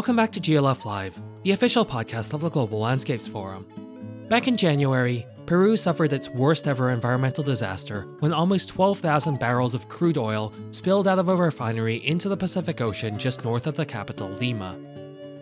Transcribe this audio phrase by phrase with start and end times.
[0.00, 3.66] Welcome back to GLF Live, the official podcast of the Global Landscapes Forum.
[4.30, 9.90] Back in January, Peru suffered its worst ever environmental disaster when almost 12,000 barrels of
[9.90, 13.84] crude oil spilled out of a refinery into the Pacific Ocean just north of the
[13.84, 14.78] capital, Lima.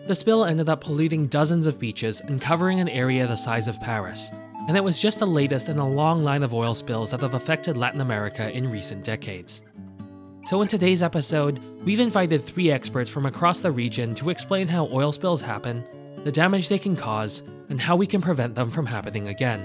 [0.07, 3.79] The spill ended up polluting dozens of beaches and covering an area the size of
[3.79, 4.29] Paris,
[4.67, 7.33] and it was just the latest in a long line of oil spills that have
[7.33, 9.61] affected Latin America in recent decades.
[10.49, 14.87] So, in today's episode, we've invited three experts from across the region to explain how
[14.87, 15.87] oil spills happen,
[16.23, 19.61] the damage they can cause, and how we can prevent them from happening again.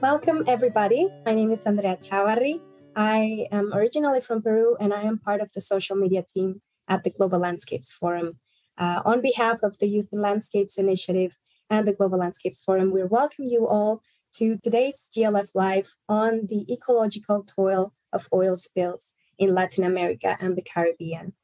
[0.00, 1.06] Welcome, everybody.
[1.26, 2.62] My name is Andrea Chavarri.
[2.96, 7.04] I am originally from Peru and I am part of the social media team at
[7.04, 8.38] the Global Landscapes Forum.
[8.78, 11.36] Uh, on behalf of the Youth in Landscapes Initiative
[11.68, 14.00] and the Global Landscapes Forum, we welcome you all
[14.32, 20.56] to today's GLF Live on the ecological toil of oil spills in Latin America and
[20.56, 21.34] the Caribbean.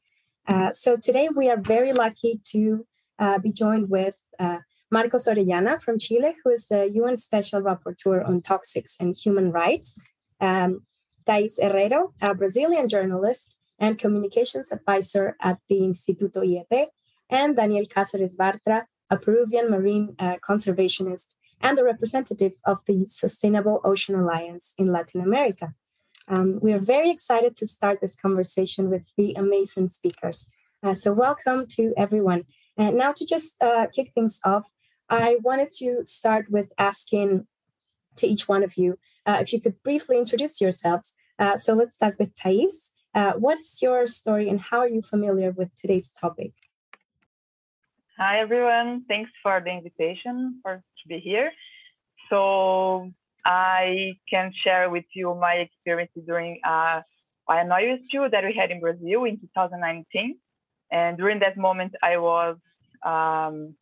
[0.46, 2.86] Uh, so today we are very lucky to
[3.18, 4.58] uh, be joined with uh,
[4.90, 9.98] Marcos Orellana from Chile, who is the UN Special Rapporteur on Toxics and Human Rights,
[10.40, 10.82] um,
[11.26, 16.86] Thais Herrero, a Brazilian journalist and communications advisor at the Instituto IEP,
[17.30, 23.80] and Daniel Cáceres Bartra, a Peruvian marine uh, conservationist and the representative of the Sustainable
[23.84, 25.74] Ocean Alliance in Latin America.
[26.28, 30.48] Um, we are very excited to start this conversation with three amazing speakers.
[30.82, 32.44] Uh, so, welcome to everyone.
[32.76, 34.68] And now, to just uh, kick things off,
[35.08, 37.46] I wanted to start with asking
[38.16, 41.14] to each one of you uh, if you could briefly introduce yourselves.
[41.38, 42.92] Uh, so, let's start with Thais.
[43.14, 46.52] Uh, what is your story and how are you familiar with today's topic?
[48.18, 49.04] Hi, everyone.
[49.08, 51.52] Thanks for the invitation for to be here.
[52.30, 53.12] So,
[53.44, 57.02] I can share with you my experience during uh,
[57.48, 57.98] an oil
[58.30, 60.36] that we had in Brazil in 2019.
[60.90, 62.56] And during that moment, I was
[63.04, 63.74] um,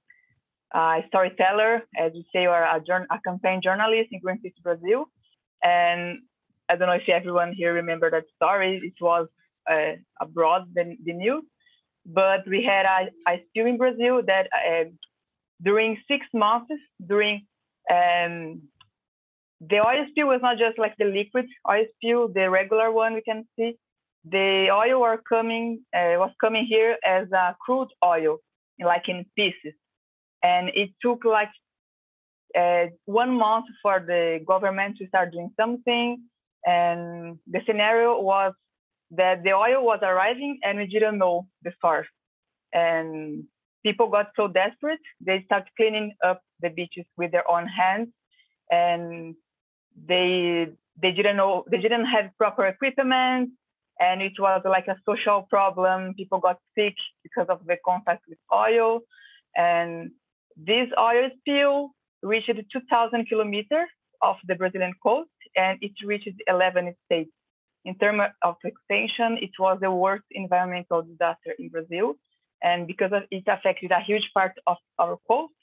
[0.74, 2.80] a storyteller, as you say, or a,
[3.10, 5.06] a campaign journalist in Greenpeace Brazil.
[5.62, 6.20] And
[6.68, 8.80] I don't know if everyone here remember that story.
[8.82, 9.28] It was
[9.70, 11.44] uh, abroad the, the news,
[12.06, 14.84] but we had a, a spill in Brazil that uh,
[15.62, 16.72] during six months,
[17.06, 17.46] during
[17.90, 18.62] um,
[19.68, 23.22] the oil spill was not just like the liquid oil spill, the regular one we
[23.22, 23.76] can see.
[24.24, 28.38] The oil were coming uh, was coming here as a crude oil,
[28.82, 29.74] like in pieces,
[30.42, 31.50] and it took like
[32.58, 36.22] uh, one month for the government to start doing something.
[36.64, 38.52] And the scenario was
[39.12, 42.06] that the oil was arriving and we didn't know the source.
[42.72, 43.44] And
[43.84, 48.08] people got so desperate, they started cleaning up the beaches with their own hands.
[48.70, 49.34] And
[50.06, 50.68] they
[51.00, 53.50] they didn't know they didn't have proper equipment
[54.00, 56.14] and it was like a social problem.
[56.14, 59.00] People got sick because of the contact with oil.
[59.54, 60.10] And
[60.56, 61.90] this oil spill
[62.22, 63.88] reached 2000 kilometers
[64.22, 67.30] off the brazilian coast and it reached 11 states.
[67.84, 72.14] In terms of extension it was the worst environmental disaster in brazil.
[72.62, 75.54] And because it affected a huge part of our coast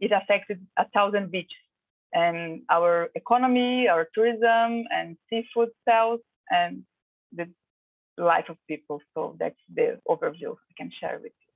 [0.00, 1.67] it affected a thousand beaches
[2.12, 6.20] and our economy, our tourism, and seafood sales,
[6.50, 6.82] and
[7.32, 7.48] the
[8.16, 9.00] life of people.
[9.14, 11.48] So that's the overview I can share with you.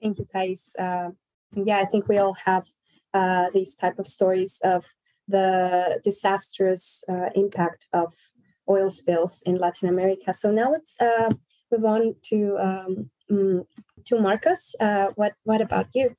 [0.00, 0.74] Thank you, Thais.
[0.78, 1.10] Uh,
[1.54, 2.66] yeah, I think we all have
[3.14, 4.86] uh, these type of stories of
[5.28, 8.12] the disastrous uh, impact of
[8.68, 10.32] oil spills in Latin America.
[10.32, 11.30] So now let's uh,
[11.70, 13.66] move on to um, mm,
[14.06, 14.74] to Marcos.
[14.80, 16.16] Uh, what what about you?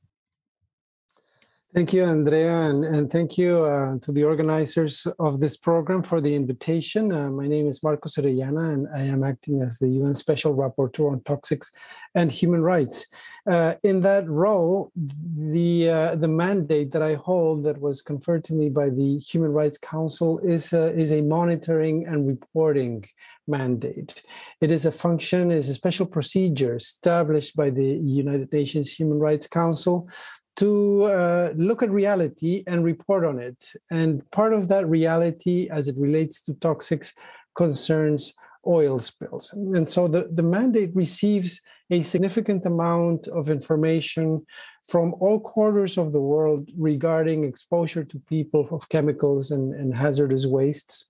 [1.73, 6.21] Thank you, Andrea, and, and thank you uh, to the organizers of this program for
[6.21, 7.11] the invitation.
[7.11, 11.11] Uh, my name is Marcos Orellana, and I am acting as the UN Special Rapporteur
[11.11, 11.71] on Toxics
[12.13, 13.07] and Human Rights.
[13.49, 14.91] Uh, in that role,
[15.35, 19.51] the uh, the mandate that I hold, that was conferred to me by the Human
[19.51, 23.03] Rights Council, is a, is a monitoring and reporting
[23.47, 24.21] mandate.
[24.61, 29.47] It is a function, is a special procedure established by the United Nations Human Rights
[29.47, 30.07] Council
[30.55, 33.71] to uh, look at reality and report on it.
[33.89, 37.13] And part of that reality, as it relates to toxics,
[37.55, 38.33] concerns
[38.65, 39.51] oil spills.
[39.53, 41.61] And so the, the mandate receives
[41.91, 44.45] a significant amount of information
[44.87, 50.45] from all quarters of the world regarding exposure to people of chemicals and, and hazardous
[50.45, 51.09] wastes.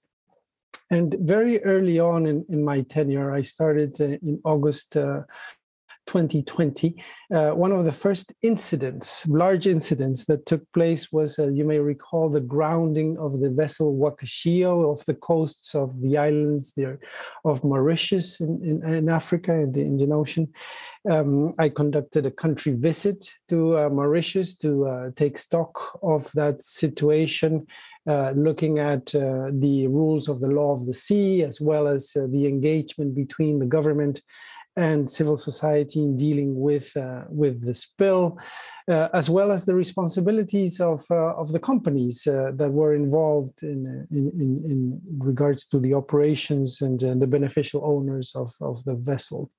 [0.90, 5.22] And very early on in, in my tenure, I started uh, in August uh,
[6.06, 6.96] 2020.
[7.34, 11.80] Uh, one of the first incidents, large incidents that took place was, uh, you may
[11.80, 17.00] recall, the grounding of the vessel Wakashio off the coasts of the islands there
[17.46, 20.48] of Mauritius in, in, in Africa in the Indian Ocean.
[21.10, 26.62] Um, I conducted a country visit to uh, Mauritius to uh, take stock of that
[26.62, 27.68] situation
[28.06, 32.12] uh, looking at uh, the rules of the law of the sea, as well as
[32.18, 34.22] uh, the engagement between the government
[34.76, 38.38] and civil society in dealing with uh, with the spill,
[38.90, 44.32] uh, as well as the responsibilities of of the companies that were involved in, in,
[44.40, 49.52] in in regards to the operations and, and the beneficial owners of of the vessel.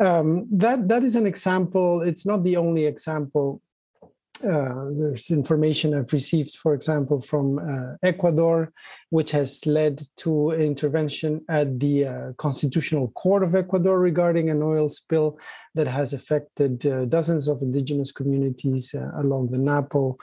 [0.00, 2.02] Um, that that is an example.
[2.02, 3.60] It's not the only example
[4.44, 8.72] uh, there's information I've received, for example, from uh, Ecuador,
[9.10, 14.88] which has led to intervention at the uh, Constitutional Court of Ecuador regarding an oil
[14.88, 15.38] spill
[15.74, 20.18] that has affected uh, dozens of indigenous communities uh, along the Napo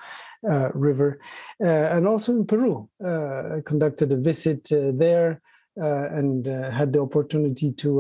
[0.74, 1.20] River.
[1.60, 5.42] and also in Peru, I conducted a visit there.
[5.76, 6.46] and
[6.80, 7.92] had the opportunity to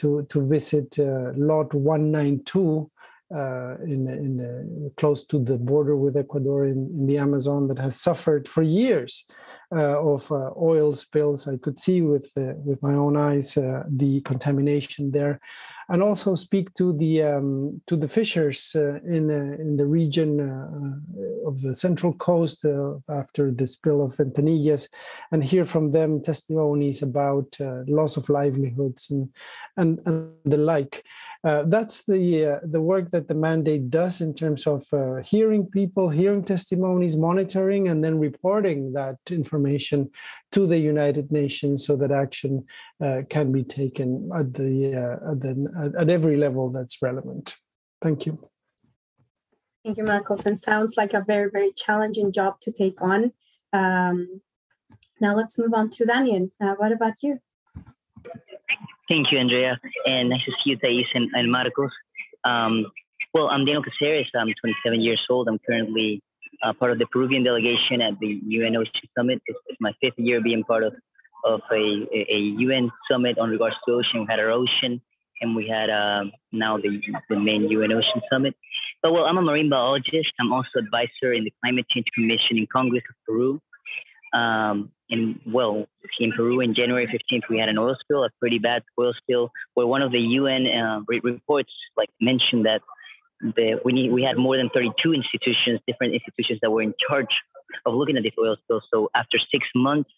[0.00, 0.98] to to visit
[1.36, 2.90] Lot 192,
[3.34, 7.78] uh, in, in uh, close to the border with Ecuador in, in, the Amazon that
[7.78, 9.26] has suffered for years
[9.70, 11.46] uh, of uh, oil spills.
[11.46, 15.40] I could see with uh, with my own eyes uh, the contamination there,
[15.90, 20.40] and also speak to the um, to the fishers in in the region
[21.46, 22.64] of the Central Coast
[23.08, 24.88] after the spill of Ventanillas,
[25.32, 27.56] and hear from them testimonies about
[27.86, 29.28] loss of livelihoods and
[29.76, 31.04] and, and the like.
[31.44, 35.64] Uh, that's the uh, the work that the mandate does in terms of uh, hearing
[35.66, 40.10] people, hearing testimonies, monitoring, and then reporting that information
[40.50, 42.64] to the United Nations so that action
[43.00, 47.56] uh, can be taken at the, uh, at the at every level that's relevant.
[48.02, 48.38] Thank you.
[49.84, 50.44] Thank you, Marcos.
[50.46, 53.32] And sounds like a very very challenging job to take on.
[53.72, 54.40] Um,
[55.20, 56.50] now let's move on to Daniel.
[56.58, 57.38] what about you?
[59.08, 61.90] Thank you, Andrea, and nice to see you, Thais and, and Marcos.
[62.44, 62.86] Um,
[63.32, 64.28] well, I'm Daniel Caceres.
[64.34, 65.48] I'm 27 years old.
[65.48, 66.22] I'm currently
[66.62, 69.40] uh, part of the Peruvian delegation at the UN Ocean Summit.
[69.46, 70.94] It's, it's my fifth year being part of
[71.44, 74.20] of a, a, UN summit on regards to ocean.
[74.20, 75.00] We had our ocean,
[75.40, 78.54] and we had um, now the, the main UN Ocean Summit.
[79.02, 80.32] But well, I'm a marine biologist.
[80.40, 83.60] I'm also advisor in the Climate Change Commission in Congress of Peru.
[84.34, 85.86] Um, and well,
[86.20, 89.50] in Peru in January 15th, we had an oil spill, a pretty bad oil spill,
[89.74, 92.82] where one of the UN uh, reports like mentioned that
[93.40, 97.32] the, we need we had more than 32 institutions, different institutions that were in charge
[97.86, 98.82] of looking at this oil spill.
[98.92, 100.10] So after six months,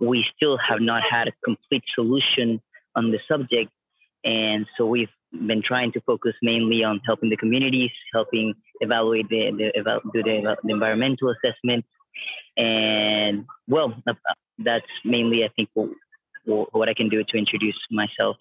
[0.00, 2.60] we still have not had a complete solution
[2.96, 3.70] on the subject,
[4.24, 5.08] and so we've
[5.46, 10.56] been trying to focus mainly on helping the communities, helping evaluate the, the do the,
[10.64, 11.84] the environmental assessment,
[12.56, 14.14] and well, uh,
[14.58, 18.36] that's mainly, I think, what, what I can do to introduce myself.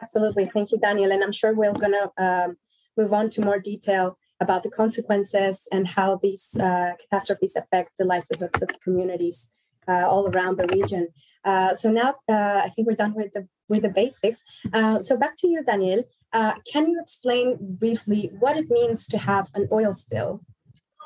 [0.00, 0.46] Absolutely.
[0.46, 1.12] Thank you, Daniel.
[1.12, 2.56] And I'm sure we're going to um,
[2.96, 8.04] move on to more detail about the consequences and how these uh, catastrophes affect the
[8.04, 9.52] livelihoods of communities
[9.88, 11.08] uh, all around the region.
[11.44, 14.42] Uh, so now uh, I think we're done with the with the basics.
[14.72, 16.04] Uh, so back to you, Daniel.
[16.32, 20.40] Uh, can you explain briefly what it means to have an oil spill?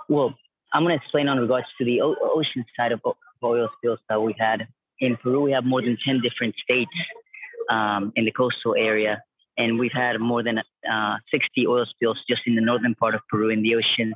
[0.08, 0.34] Well,
[0.72, 3.00] I'm going to explain on regards to the o- ocean side of
[3.42, 4.68] oil spills that we had.
[5.00, 6.90] In Peru, we have more than 10 different states
[7.70, 9.22] um, in the coastal area,
[9.58, 13.20] and we've had more than uh, 60 oil spills just in the northern part of
[13.28, 14.14] Peru in the ocean.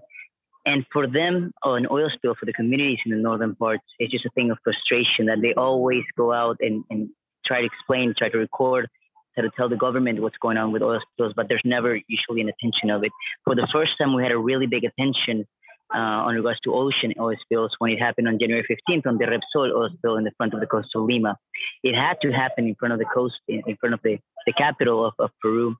[0.67, 4.11] And for them, oh, an oil spill for the communities in the northern parts is
[4.11, 7.09] just a thing of frustration that they always go out and, and
[7.47, 8.89] try to explain, try to record,
[9.35, 12.43] try to tell the government what's going on with oil spills, but there's never usually
[12.43, 13.13] an attention of it.
[13.45, 15.47] For the first time, we had a really big attention
[15.95, 15.99] uh,
[16.29, 19.75] on regards to ocean oil spills when it happened on January 15th on the Repsol
[19.75, 21.37] oil spill in the front of the coast of Lima.
[21.83, 24.53] It had to happen in front of the coast, in, in front of the, the
[24.53, 25.77] capital of, of Peru,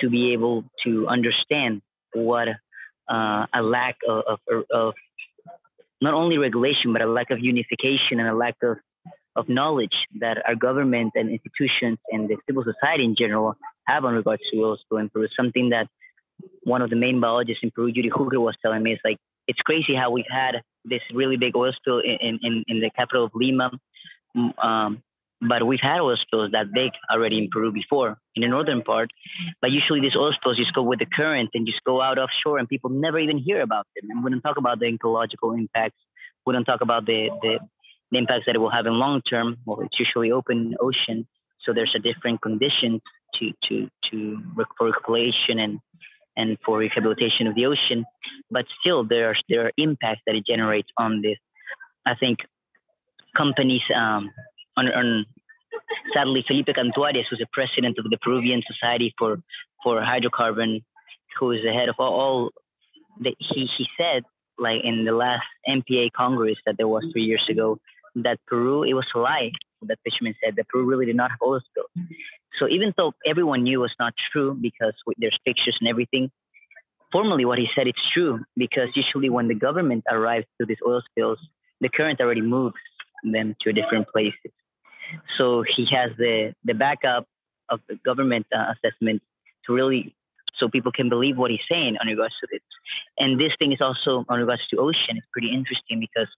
[0.00, 1.82] to be able to understand
[2.14, 2.48] what
[3.08, 4.94] uh, a lack of, of, of,
[6.00, 8.76] not only regulation, but a lack of unification and a lack of,
[9.34, 13.54] of knowledge that our government and institutions and the civil society in general
[13.86, 15.26] have on regards to oil spill in Peru.
[15.36, 15.88] Something that
[16.62, 19.60] one of the main biologists in Peru, Judy Huger, was telling me is like it's
[19.60, 23.32] crazy how we've had this really big oil spill in, in, in the capital of
[23.34, 23.70] Lima.
[24.62, 25.02] Um,
[25.40, 29.10] but we've had oil spills that big already in Peru before in the northern part.
[29.60, 32.58] But usually these oil spills just go with the current and just go out offshore
[32.58, 34.10] and people never even hear about them.
[34.10, 35.98] And we don't talk about the ecological impacts.
[36.44, 37.58] We don't talk about the, the,
[38.10, 39.58] the impacts that it will have in long term.
[39.64, 41.26] Well, it's usually open ocean.
[41.64, 43.00] So there's a different condition
[43.34, 44.42] to to to
[44.76, 45.78] for recreation and
[46.36, 48.04] and for rehabilitation of the ocean,
[48.50, 51.36] but still there are there are impacts that it generates on this.
[52.06, 52.38] I think
[53.36, 54.30] companies um,
[54.78, 55.26] on, on
[56.14, 59.38] sadly Felipe Cantuarias, who's the president of the Peruvian Society for
[59.82, 60.82] for Hydrocarbon,
[61.38, 62.50] who is the head of all, all
[63.20, 64.22] that he he said
[64.58, 67.78] like in the last MPA Congress that there was three years ago
[68.16, 69.50] that Peru it was a lie
[69.82, 72.08] that fishermen said that Peru really did not have oil spills.
[72.58, 76.30] So even though everyone knew it was not true because there's pictures and everything,
[77.12, 81.00] formally what he said it's true because usually when the government arrives to these oil
[81.10, 81.38] spills,
[81.80, 82.74] the current already moves
[83.22, 84.52] them to different places.
[85.36, 87.26] So he has the the backup
[87.68, 89.22] of the government uh, assessment
[89.66, 90.14] to really
[90.58, 92.60] so people can believe what he's saying on regards to this.
[93.18, 95.16] And this thing is also on regards to ocean.
[95.16, 96.28] It's pretty interesting because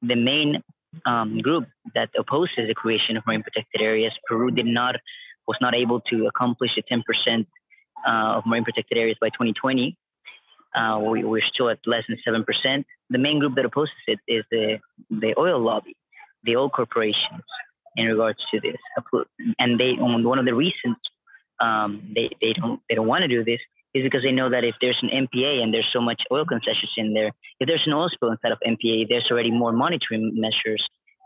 [0.00, 0.62] the main
[1.04, 4.96] um, group that opposes the creation of marine protected areas, Peru did not
[5.46, 7.46] was not able to accomplish the 10%
[8.06, 9.96] uh, of marine protected areas by 2020.
[10.74, 12.86] Uh, we, are still at less than seven percent.
[13.10, 14.78] The main group that opposes it is the
[15.10, 15.96] the oil lobby,
[16.44, 17.42] the oil corporations,
[17.98, 18.76] in regards to this.
[19.58, 20.96] And they one of the reasons
[21.60, 23.60] um, they they don't they don't want to do this
[23.94, 26.92] is because they know that if there's an MPA and there's so much oil concessions
[26.96, 30.84] in there, if there's an oil spill instead of MPA, there's already more monitoring measures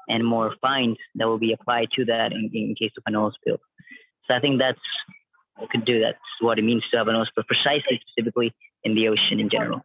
[0.09, 3.33] and more fines that will be applied to that in, in case of an oil
[3.33, 3.59] spill.
[4.27, 4.81] So I think that's
[5.71, 6.01] could do.
[6.01, 9.49] That's what it means to have an oil spill, precisely, specifically in the ocean in
[9.51, 9.83] general.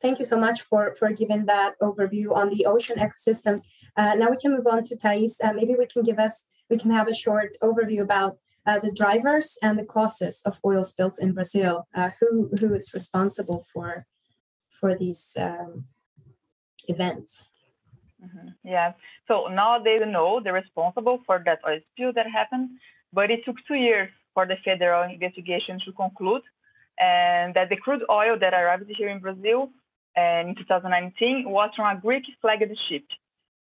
[0.00, 3.66] Thank you so much for, for giving that overview on the ocean ecosystems.
[3.96, 5.40] Uh, now we can move on to Thais.
[5.42, 8.38] Uh, maybe we can give us, we can have a short overview about
[8.68, 11.88] uh, the drivers and the causes of oil spills in Brazil.
[11.94, 14.06] Uh, who who is responsible for
[14.68, 15.86] for these um,
[16.86, 17.48] events?
[18.22, 18.48] Mm-hmm.
[18.64, 18.92] Yeah.
[19.26, 22.68] So now they know they're responsible for that oil spill that happened,
[23.12, 26.42] but it took two years for the federal investigation to conclude,
[27.00, 29.70] and that the crude oil that arrived here in Brazil
[30.16, 33.04] in 2019 was from a Greek flagged ship.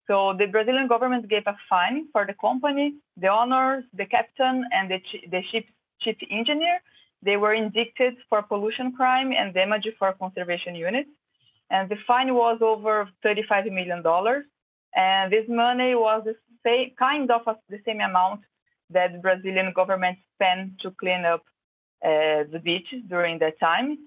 [0.07, 4.89] So the Brazilian government gave a fine for the company, the owners, the captain, and
[4.91, 5.65] the, the ship,
[6.29, 6.79] engineer.
[7.23, 11.09] They were indicted for pollution crime and damage for conservation units.
[11.69, 14.03] And the fine was over $35 million.
[14.95, 18.41] And this money was the same, kind of the same amount
[18.89, 21.43] that the Brazilian government spent to clean up
[22.03, 23.97] uh, the beach during that time.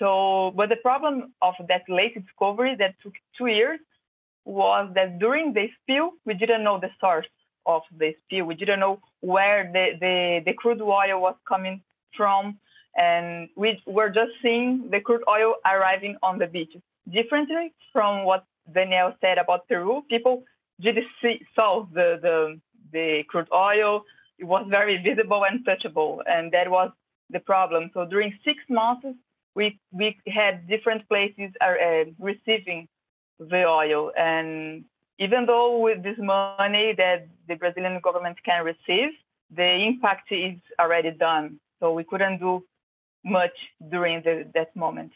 [0.00, 3.78] So, but the problem of that late discovery that took two years
[4.46, 7.26] was that during the spill, we didn't know the source
[7.66, 8.46] of the spill.
[8.46, 11.82] We didn't know where the, the, the crude oil was coming
[12.16, 12.58] from.
[12.96, 16.72] And we were just seeing the crude oil arriving on the beach.
[17.12, 20.44] Differently from what Daniel said about Peru, people
[20.80, 24.04] did see, saw the, the, the crude oil.
[24.38, 26.20] It was very visible and touchable.
[26.26, 26.90] And that was
[27.28, 27.90] the problem.
[27.92, 29.06] So during six months,
[29.54, 32.88] we, we had different places uh, receiving
[33.38, 34.12] the oil.
[34.16, 34.84] And
[35.18, 39.10] even though with this money that the Brazilian government can receive,
[39.50, 41.58] the impact is already done.
[41.80, 42.64] So we couldn't do
[43.24, 43.56] much
[43.90, 45.12] during the, that moment.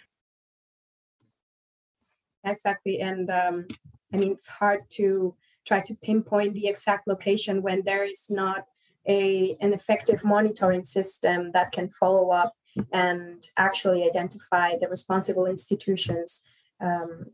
[2.45, 3.01] Exactly.
[3.01, 3.67] And um,
[4.13, 5.35] I mean, it's hard to
[5.67, 8.67] try to pinpoint the exact location when there is not
[9.07, 12.55] a, an effective monitoring system that can follow up
[12.93, 16.43] and actually identify the responsible institutions
[16.81, 17.27] um,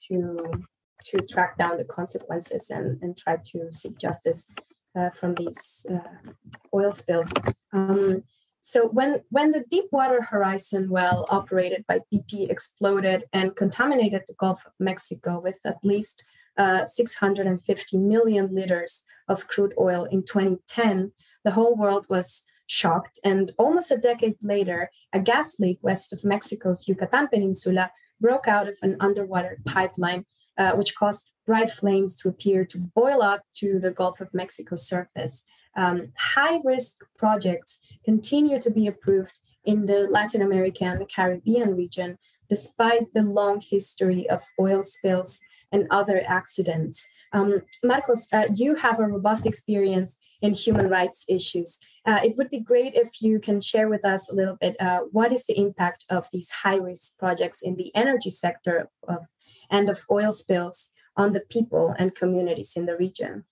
[0.00, 0.64] to
[1.04, 4.48] to track down the consequences and, and try to seek justice
[4.94, 6.32] uh, from these uh,
[6.72, 7.32] oil spills.
[7.72, 8.22] Um,
[8.60, 14.64] so when when the Deepwater Horizon well operated by BP exploded and contaminated the Gulf
[14.66, 16.24] of Mexico with at least
[16.56, 21.12] uh, 650 million liters of crude oil in 2010,
[21.44, 23.18] the whole world was shocked.
[23.24, 27.90] And almost a decade later, a gas leak west of Mexico's Yucatan Peninsula
[28.20, 30.24] broke out of an underwater pipeline,
[30.56, 34.76] uh, which caused bright flames to appear to boil up to the Gulf of Mexico
[34.76, 35.44] surface.
[35.76, 42.18] Um, high risk projects continue to be approved in the Latin American and Caribbean region,
[42.48, 45.40] despite the long history of oil spills
[45.70, 47.08] and other accidents.
[47.32, 51.78] Um, Marcos, uh, you have a robust experience in human rights issues.
[52.04, 55.00] Uh, it would be great if you can share with us a little bit uh,
[55.12, 59.26] what is the impact of these high risk projects in the energy sector of,
[59.70, 63.44] and of oil spills on the people and communities in the region.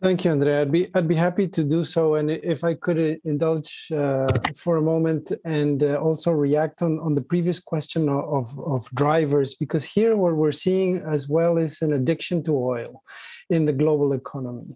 [0.00, 0.62] Thank you, Andrea.
[0.62, 4.26] I'd be I'd be happy to do so, and if I could uh, indulge uh,
[4.56, 9.54] for a moment and uh, also react on, on the previous question of, of drivers,
[9.54, 13.02] because here what we're seeing as well is an addiction to oil
[13.50, 14.74] in the global economy.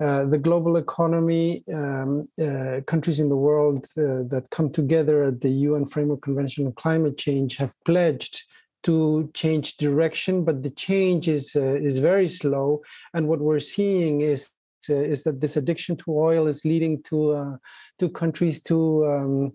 [0.00, 5.40] Uh, the global economy, um, uh, countries in the world uh, that come together at
[5.40, 8.44] the UN Framework Convention on Climate Change have pledged
[8.84, 12.80] to change direction, but the change is uh, is very slow.
[13.12, 14.48] And what we're seeing is
[14.88, 17.58] uh, is that this addiction to oil is leading to
[17.98, 19.52] to countries to um,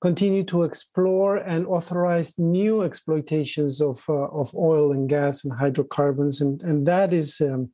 [0.00, 6.40] continue to explore and authorize new exploitations of uh, of oil and gas and hydrocarbons,
[6.40, 7.40] and and that is.
[7.40, 7.70] Um,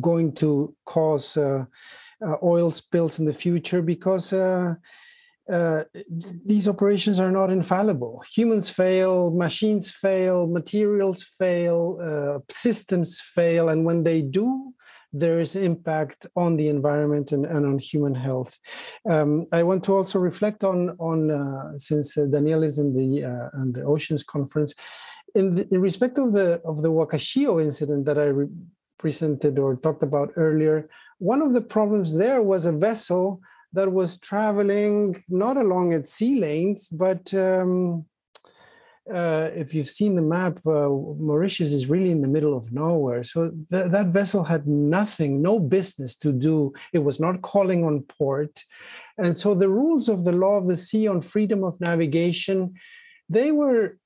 [0.00, 1.64] going to cause uh,
[2.24, 4.74] uh, oil spills in the future because uh,
[5.50, 5.84] uh,
[6.46, 8.22] these operations are not infallible.
[8.34, 14.72] Humans fail, machines fail, materials fail, uh, systems fail, and when they do,
[15.12, 18.58] there is impact on the environment and, and on human health.
[19.08, 23.48] Um, I want to also reflect on on uh, since Daniel is in the uh,
[23.72, 24.74] the Oceans Conference.
[25.36, 28.48] In, the, in, respect of the of the Wakashio incident that I re-
[29.04, 33.24] presented or talked about earlier, one of the problems there was a vessel
[33.76, 38.06] that was traveling not along its sea lanes, but um,
[39.20, 40.88] uh, if you've seen the map, uh,
[41.28, 43.22] Mauritius is really in the middle of nowhere.
[43.24, 43.38] So
[43.72, 46.72] th- that vessel had nothing, no business to do.
[46.94, 48.54] It was not calling on port.
[49.22, 52.58] And so the rules of the law of the sea on freedom of navigation,
[53.28, 53.98] they were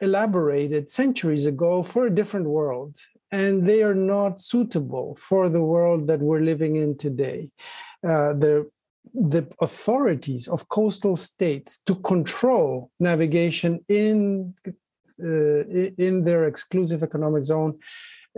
[0.00, 2.94] elaborated centuries ago for a different world.
[3.32, 7.48] And they are not suitable for the world that we're living in today.
[8.06, 8.70] Uh, the
[9.14, 15.64] the authorities of coastal states to control navigation in uh,
[15.98, 17.78] in their exclusive economic zone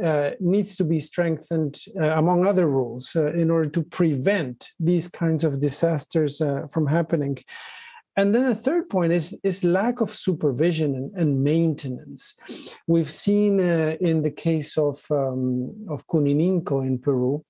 [0.03, 5.07] uh, needs to be strengthened, uh, among other rules, uh, in order to prevent these
[5.07, 7.39] kinds of disasters uh, from happening.
[8.17, 12.35] And then the third point is, is lack of supervision and, and maintenance.
[12.87, 17.45] We've seen uh, in the case of, um, of Cuninico in Peru,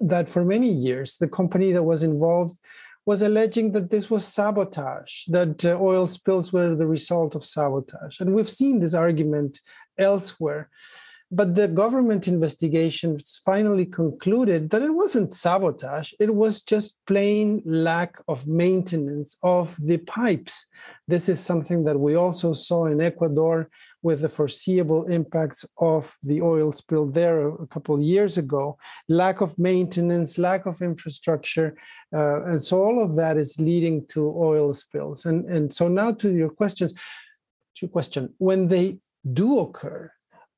[0.00, 2.58] that for many years, the company that was involved
[3.06, 8.20] was alleging that this was sabotage, that uh, oil spills were the result of sabotage.
[8.20, 9.60] And we've seen this argument
[9.98, 10.70] elsewhere.
[11.34, 18.12] But the government investigations finally concluded that it wasn't sabotage, it was just plain lack
[18.28, 20.68] of maintenance of the pipes.
[21.08, 23.68] This is something that we also saw in Ecuador
[24.00, 28.78] with the foreseeable impacts of the oil spill there a couple of years ago.
[29.08, 31.74] Lack of maintenance lack of infrastructure
[32.14, 35.26] uh, and so all of that is leading to oil spills.
[35.26, 36.92] And and so now to your questions.
[36.92, 38.98] To your question when they
[39.42, 40.12] do occur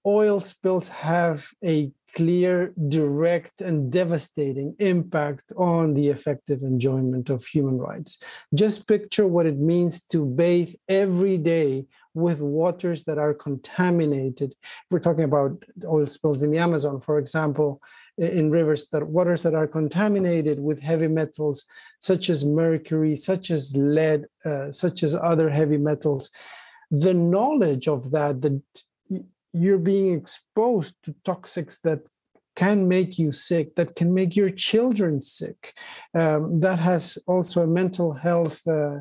[0.07, 7.77] oil spills have a clear, direct, and devastating impact on the effective enjoyment of human
[7.77, 8.23] rights.
[8.55, 14.53] Just picture what it means to bathe every day with waters that are contaminated.
[14.63, 17.83] If we're talking about oil spills in the Amazon, for example,
[18.17, 21.67] in rivers that waters that are contaminated with heavy metals
[21.99, 26.31] such as mercury, such as lead, uh, such as other heavy metals.
[26.91, 28.63] The knowledge of that, that
[29.57, 32.01] you're being exposed to toxics that
[32.57, 35.75] can make you sick, that can make your children sick.
[36.15, 39.01] Um, that has also a mental health uh,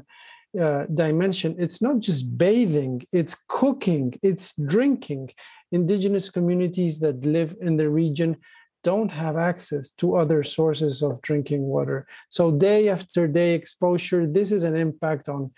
[0.59, 1.55] uh, dimension.
[1.57, 5.31] It's not just bathing, it's cooking, it's drinking.
[5.71, 8.37] Indigenous communities that live in the region
[8.83, 12.05] don't have access to other sources of drinking water.
[12.29, 15.51] So, day after day exposure, this is an impact on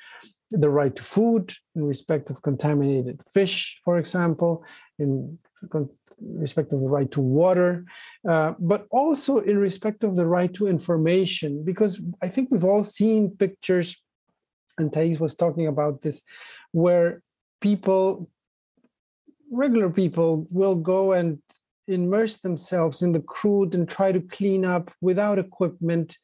[0.50, 4.64] the right to food in respect of contaminated fish, for example,
[5.00, 5.38] in
[6.20, 7.86] respect of the right to water,
[8.28, 12.84] uh, but also in respect of the right to information, because I think we've all
[12.84, 14.02] seen pictures,
[14.78, 16.24] and Thais was talking about this,
[16.72, 17.22] where
[17.62, 18.30] people,
[19.52, 21.40] regular people, will go and
[21.88, 26.18] immerse themselves in the crude and try to clean up without equipment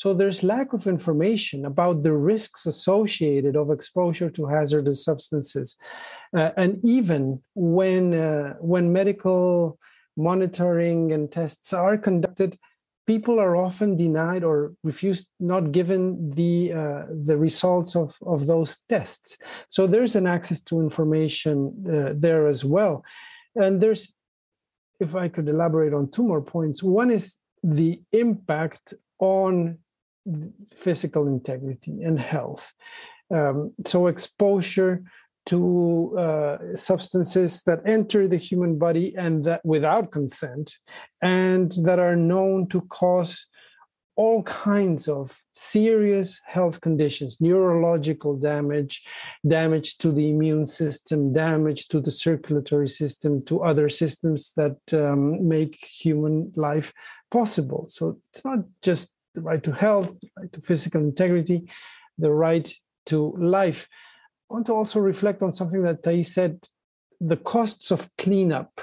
[0.00, 5.76] so there's lack of information about the risks associated of exposure to hazardous substances.
[6.36, 9.78] Uh, and even when, uh, when medical
[10.16, 12.58] monitoring and tests are conducted,
[13.06, 18.78] people are often denied or refused, not given the, uh, the results of, of those
[18.88, 19.38] tests.
[19.68, 23.04] So there's an access to information uh, there as well.
[23.56, 24.16] And there's,
[25.00, 29.78] if I could elaborate on two more points, one is the impact on
[30.72, 32.72] physical integrity and health.
[33.32, 35.04] Um, so, exposure
[35.50, 40.76] to uh, substances that enter the human body and that without consent
[41.22, 43.46] and that are known to cause
[44.16, 49.02] all kinds of serious health conditions neurological damage
[49.46, 55.48] damage to the immune system damage to the circulatory system to other systems that um,
[55.48, 56.92] make human life
[57.30, 57.86] possible.
[57.88, 61.68] So it's not just the right to health, the right to physical integrity,
[62.18, 62.72] the right
[63.06, 63.88] to life.
[64.50, 66.58] Want to also reflect on something that Thais said
[67.20, 68.80] the costs of cleanup.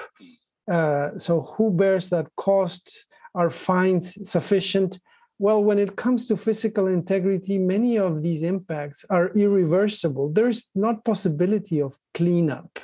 [0.70, 3.04] Uh, so, who bears that cost?
[3.34, 4.98] Are fines sufficient?
[5.38, 10.32] Well, when it comes to physical integrity, many of these impacts are irreversible.
[10.32, 12.78] There's not possibility of cleanup.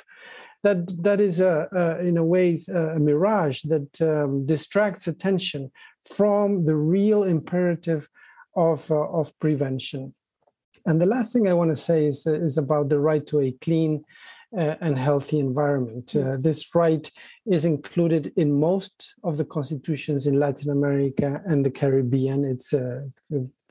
[0.63, 5.71] That that is a, a in a way a mirage that um, distracts attention
[6.15, 8.07] from the real imperative
[8.55, 10.13] of uh, of prevention.
[10.85, 13.51] And the last thing I want to say is, is about the right to a
[13.51, 14.05] clean
[14.57, 16.15] uh, and healthy environment.
[16.15, 17.09] Uh, this right
[17.45, 22.45] is included in most of the constitutions in Latin America and the Caribbean.
[22.45, 23.01] It's uh,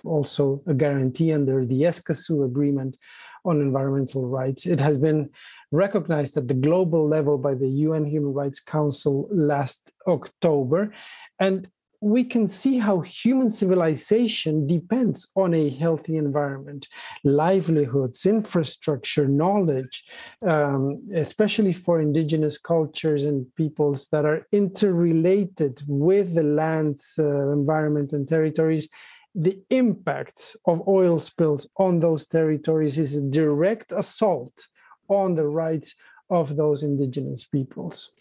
[0.04, 2.96] also a guarantee under the Escazú Agreement
[3.44, 4.66] on Environmental Rights.
[4.66, 5.30] It has been
[5.70, 10.94] recognized at the global level by the UN Human Rights Council last October.
[11.38, 11.68] And
[12.04, 16.86] we can see how human civilization depends on a healthy environment,
[17.24, 20.04] livelihoods, infrastructure, knowledge,
[20.46, 28.12] um, especially for indigenous cultures and peoples that are interrelated with the land's uh, environment
[28.12, 28.90] and territories.
[29.34, 34.68] The impacts of oil spills on those territories is a direct assault
[35.08, 35.94] on the rights
[36.28, 38.14] of those indigenous peoples.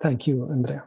[0.00, 0.84] Thank you, Andrea.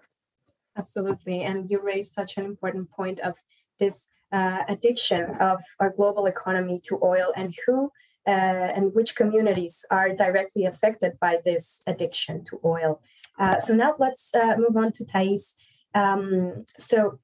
[0.77, 1.41] Absolutely.
[1.41, 3.37] And you raised such an important point of
[3.79, 7.91] this uh, addiction of our global economy to oil and who
[8.27, 13.01] uh, and which communities are directly affected by this addiction to oil.
[13.39, 15.55] Uh, so now let's uh, move on to Thais.
[15.95, 17.19] Um, so,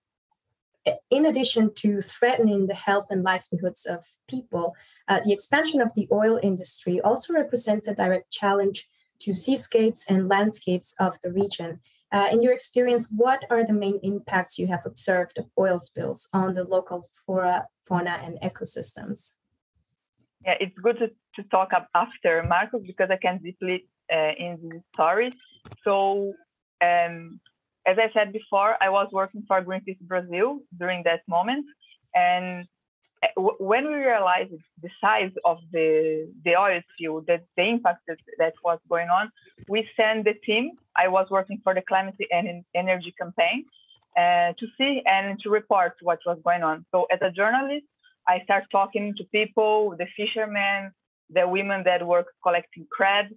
[1.10, 4.76] in addition to threatening the health and livelihoods of people,
[5.08, 8.88] uh, the expansion of the oil industry also represents a direct challenge
[9.20, 11.80] to seascapes and landscapes of the region.
[12.14, 16.30] Uh, in your experience, what are the main impacts you have observed of oil spills
[16.32, 19.34] on the local flora, fauna, and ecosystems?
[20.46, 24.84] Yeah, it's good to, to talk after Marcos because I can deeply uh, in the
[24.94, 25.34] story.
[25.84, 26.34] So,
[26.84, 27.40] um,
[27.88, 31.66] as I said before, I was working for Greenpeace Brazil during that moment,
[32.14, 32.68] and
[33.38, 38.54] when we realized the size of the the oil spill, that the impact that, that
[38.64, 39.32] was going on,
[39.70, 40.72] we sent the team.
[40.96, 43.66] I was working for the climate and energy campaign
[44.18, 46.86] uh, to see and to report what was going on.
[46.92, 47.86] So as a journalist,
[48.28, 50.92] I start talking to people, the fishermen,
[51.30, 53.28] the women that work collecting crab,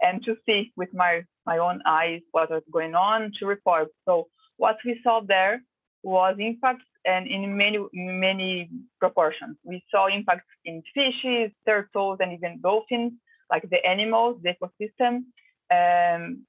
[0.00, 3.88] and to see with my my own eyes what was going on to report.
[4.06, 5.62] So what we saw there
[6.02, 9.56] was impact and in many many proportions.
[9.64, 13.12] We saw impacts in fishes, turtles, and even dolphins,
[13.50, 15.24] like the animals, the ecosystem.
[15.70, 16.46] Um,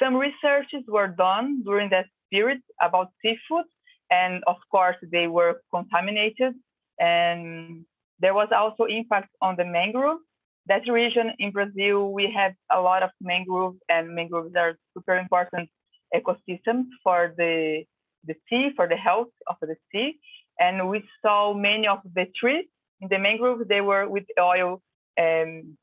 [0.00, 3.66] some researches were done during that period about seafood,
[4.10, 6.54] and of course they were contaminated.
[6.98, 7.84] And
[8.20, 10.18] there was also impact on the mangrove.
[10.66, 15.68] That region in Brazil, we have a lot of mangroves, and mangroves are super important
[16.14, 17.84] ecosystems for the
[18.26, 20.18] the sea, for the health of the sea.
[20.58, 22.66] And we saw many of the trees
[23.00, 24.82] in the mangrove, they were with oil,
[25.18, 25.76] um,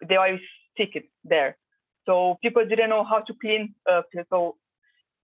[0.00, 0.38] the oil
[0.72, 1.56] stick there.
[2.06, 4.06] So people didn't know how to clean up.
[4.30, 4.56] So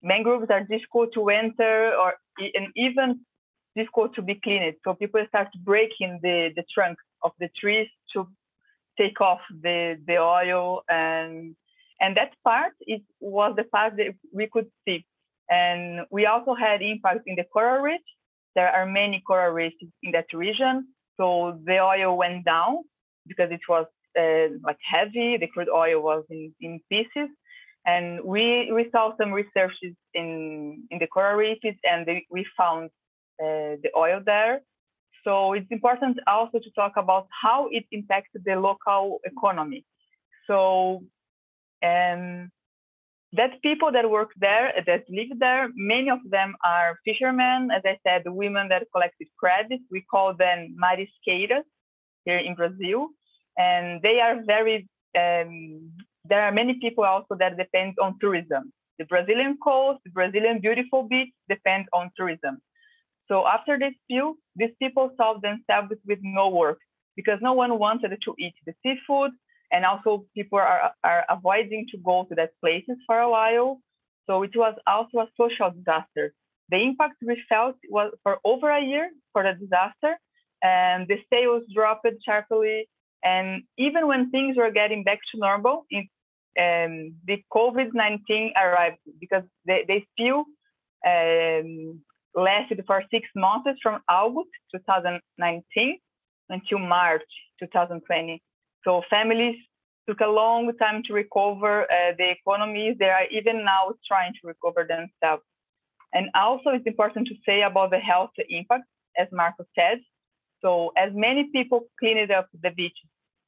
[0.03, 3.21] mangroves are difficult to enter or and even
[3.77, 4.75] difficult to be cleaned.
[4.85, 8.27] So people start breaking the, the trunk of the trees to
[8.99, 11.55] take off the, the oil and
[12.03, 15.05] and that part is was the part that we could see
[15.51, 18.01] and we also had impact in the coral reef.
[18.55, 20.89] There are many coral reefs in that region.
[21.19, 22.79] So the oil went down
[23.27, 23.87] because it was
[24.19, 25.37] uh, like heavy.
[25.37, 27.29] The crude oil was in, in pieces.
[27.85, 32.91] And we, we saw some researches in, in the coral reefs and they, we found
[33.43, 34.61] uh, the oil there.
[35.25, 39.85] So it's important also to talk about how it impacts the local economy.
[40.47, 41.03] So
[41.83, 42.51] um,
[43.33, 47.71] that people that work there, that live there, many of them are fishermen.
[47.71, 51.63] As I said, women that collected crabs, we call them marisqueiras
[52.25, 53.09] here in Brazil.
[53.57, 55.93] And they are very, um,
[56.25, 58.73] there are many people also that depend on tourism.
[58.99, 62.61] The Brazilian coast, the Brazilian beautiful beach depend on tourism.
[63.29, 66.79] So after this spill, these people saw themselves with no work
[67.15, 69.31] because no one wanted to eat the seafood
[69.73, 73.81] and also people are, are avoiding to go to that places for a while.
[74.29, 76.35] So it was also a social disaster.
[76.71, 80.19] The impact we felt was for over a year for the disaster,
[80.63, 82.89] and the sales dropped sharply.
[83.23, 86.07] And even when things were getting back to normal, it,
[86.59, 90.45] um, the COVID-19 arrived because they, they still
[91.07, 92.01] um,
[92.35, 95.99] lasted for six months from August 2019
[96.49, 97.23] until March
[97.61, 98.43] 2020.
[98.85, 99.57] So families
[100.09, 102.97] took a long time to recover uh, the economies.
[102.99, 105.43] They are even now trying to recover themselves.
[106.13, 108.85] And also, it's important to say about the health impact,
[109.17, 109.99] as Marco said.
[110.63, 112.97] So, as many people cleaned up the beach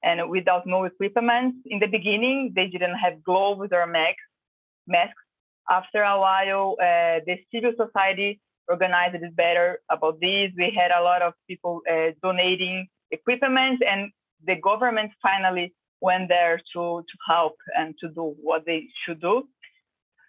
[0.02, 4.22] and without no equipment, in the beginning, they didn't have gloves or masks.
[4.86, 5.22] masks.
[5.70, 10.50] After a while, uh, the civil society organized it better about this.
[10.56, 14.10] We had a lot of people uh, donating equipment, and
[14.46, 19.44] the government finally went there to, to help and to do what they should do.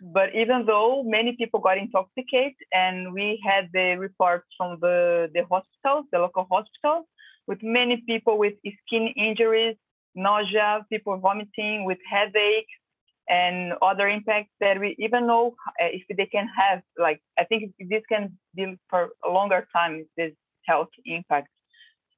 [0.02, 5.44] But even though many people got intoxicated, and we had the reports from the, the
[5.44, 7.06] hospitals, the local hospitals,
[7.48, 8.54] with many people with
[8.86, 9.76] skin injuries,
[10.16, 12.68] nausea, people vomiting, with headache,
[13.30, 17.74] and other impacts that we even know uh, if they can have, like, I think
[17.80, 20.34] this can be for a longer time, this
[20.68, 21.48] health impact.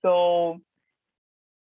[0.03, 0.59] So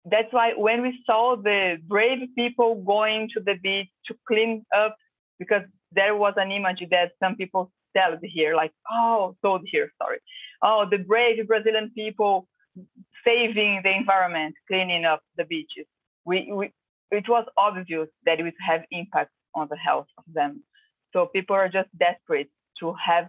[0.04, 4.96] that's why when we saw the brave people going to the beach to clean up,
[5.38, 5.62] because
[5.92, 10.18] there was an image that some people told here, like, oh, told here, sorry.
[10.62, 12.48] Oh, the brave Brazilian people
[13.24, 15.86] saving the environment, cleaning up the beaches.
[16.24, 16.72] We, we,
[17.10, 20.62] it was obvious that it would have impact on the health of them.
[21.12, 22.48] So people are just desperate
[22.80, 23.28] to have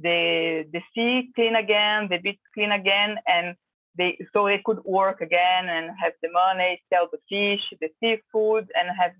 [0.00, 3.56] the the sea clean again, the beach clean again, and
[3.96, 8.68] they so they could work again and have the money, sell the fish, the seafood,
[8.74, 9.12] and have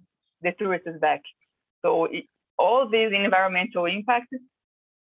[0.42, 1.22] the tourists back.
[1.82, 2.24] So it,
[2.58, 4.28] all these environmental impacts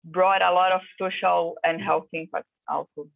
[0.05, 3.09] brought a lot of social and health impacts also.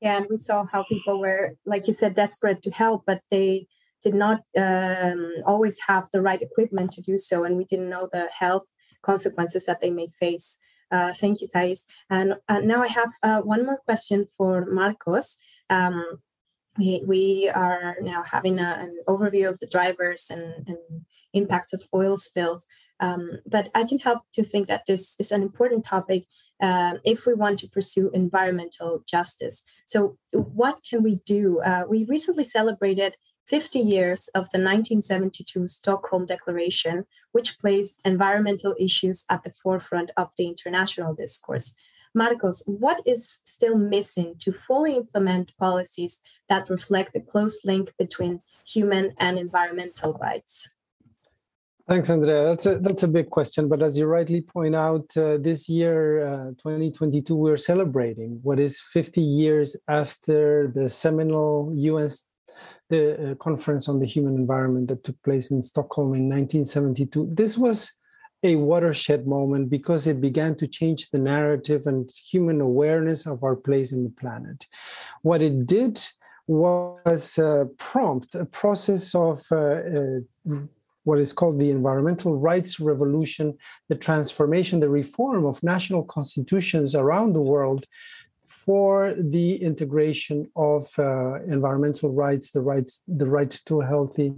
[0.00, 3.66] Yeah, and we saw how people were, like you said, desperate to help, but they
[4.02, 8.08] did not um, always have the right equipment to do so, and we didn't know
[8.12, 8.66] the health
[9.02, 10.60] consequences that they may face.
[10.90, 11.86] Uh, thank you, Thais.
[12.10, 15.36] And uh, now I have uh, one more question for Marcos.
[15.70, 16.20] Um,
[16.78, 20.78] we, we are now having a, an overview of the drivers and, and
[21.32, 22.66] impacts of oil spills.
[23.00, 26.24] Um, but I can help to think that this is an important topic
[26.60, 29.62] uh, if we want to pursue environmental justice.
[29.86, 31.60] So, what can we do?
[31.60, 39.24] Uh, we recently celebrated 50 years of the 1972 Stockholm Declaration, which placed environmental issues
[39.30, 41.74] at the forefront of the international discourse.
[42.14, 48.40] Marcos, what is still missing to fully implement policies that reflect the close link between
[48.66, 50.74] human and environmental rights?
[51.86, 52.44] Thanks, Andrea.
[52.44, 56.26] That's a that's a big question, but as you rightly point out, uh, this year,
[56.26, 62.08] uh, 2022, we're celebrating what is 50 years after the seminal UN
[62.88, 67.30] the uh, conference on the human environment that took place in Stockholm in 1972.
[67.32, 67.92] This was
[68.42, 73.56] a watershed moment because it began to change the narrative and human awareness of our
[73.56, 74.66] place in the planet.
[75.22, 75.98] What it did
[76.46, 80.60] was uh, prompt a process of uh, uh,
[81.04, 83.56] what is called the environmental rights revolution,
[83.88, 87.86] the transformation, the reform of national constitutions around the world
[88.44, 94.34] for the integration of uh, environmental rights, the rights, the right to a healthy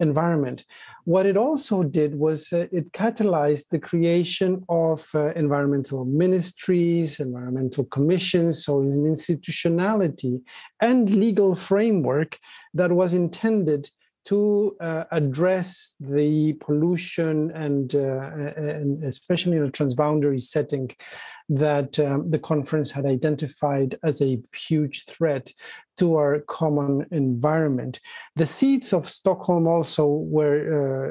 [0.00, 0.64] environment.
[1.04, 7.84] What it also did was uh, it catalyzed the creation of uh, environmental ministries, environmental
[7.84, 10.40] commissions, so an institutionality
[10.80, 12.38] and legal framework
[12.74, 13.88] that was intended
[14.24, 20.90] to uh, address the pollution and, uh, and especially in a transboundary setting
[21.48, 25.50] that um, the conference had identified as a huge threat
[25.96, 28.00] to our common environment.
[28.36, 30.58] The seeds of Stockholm also were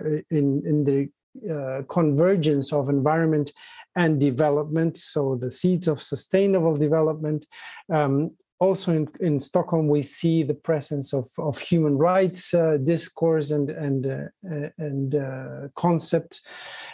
[0.08, 1.10] uh, in, in the
[1.54, 3.52] uh, convergence of environment
[3.96, 7.46] and development, so the seeds of sustainable development,
[7.92, 13.50] um, also in, in Stockholm, we see the presence of, of human rights uh, discourse
[13.50, 16.46] and and uh, and uh, concepts.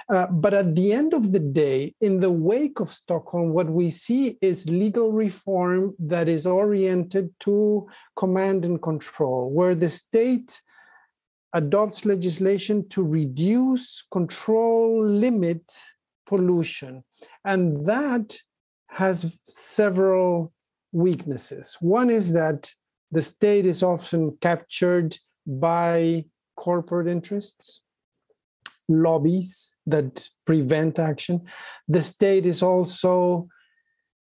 [0.09, 3.89] Uh, but at the end of the day, in the wake of Stockholm, what we
[3.89, 10.61] see is legal reform that is oriented to command and control, where the state
[11.51, 15.63] adopts legislation to reduce, control, limit
[16.25, 17.03] pollution,
[17.43, 18.37] and that
[18.87, 20.53] has several
[20.97, 21.77] weaknesses.
[21.79, 22.71] One is that
[23.11, 27.83] the state is often captured by corporate interests,
[28.89, 31.41] lobbies that prevent action.
[31.87, 33.47] The state is also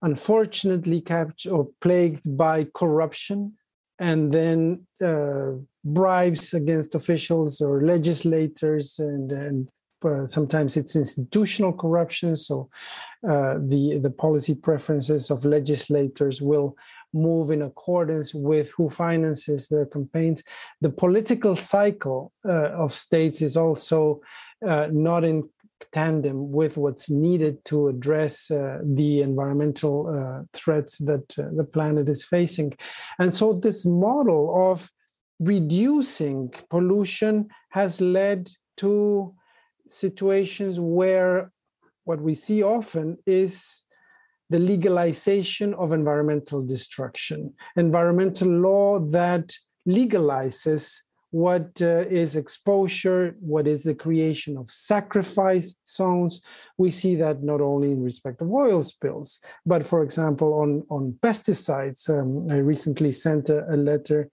[0.01, 3.53] unfortunately captured or plagued by corruption
[3.97, 5.51] and then uh,
[5.83, 9.69] bribes against officials or legislators and, and
[10.03, 12.35] uh, sometimes it's institutional corruption.
[12.35, 12.69] So
[13.27, 16.75] uh, the the policy preferences of legislators will
[17.13, 20.43] move in accordance with who finances their campaigns.
[20.81, 24.21] The political cycle uh, of states is also
[24.65, 25.49] uh, not in
[25.93, 32.09] tandem with what's needed to address uh, the environmental uh, threats that uh, the planet
[32.09, 32.73] is facing.
[33.17, 34.91] And so, this model of
[35.39, 39.33] reducing pollution has led to
[39.89, 41.51] situations where
[42.05, 43.83] what we see often is
[44.49, 49.53] the legalization of environmental destruction, environmental law that
[49.87, 56.41] legalizes what uh, is exposure, what is the creation of sacrifice zones.
[56.77, 61.17] We see that not only in respect of oil spills, but for example, on, on
[61.21, 62.09] pesticides.
[62.09, 64.29] Um, I recently sent a, a, letter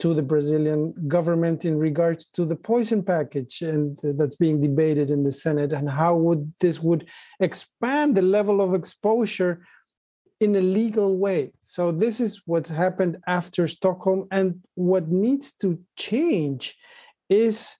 [0.00, 5.24] to the Brazilian government in regards to the poison package, and that's being debated in
[5.24, 7.06] the Senate, and how would this would
[7.38, 9.62] expand the level of exposure
[10.40, 11.52] in a legal way.
[11.60, 14.26] So this is what's happened after Stockholm.
[14.30, 16.76] And what needs to change
[17.28, 17.76] is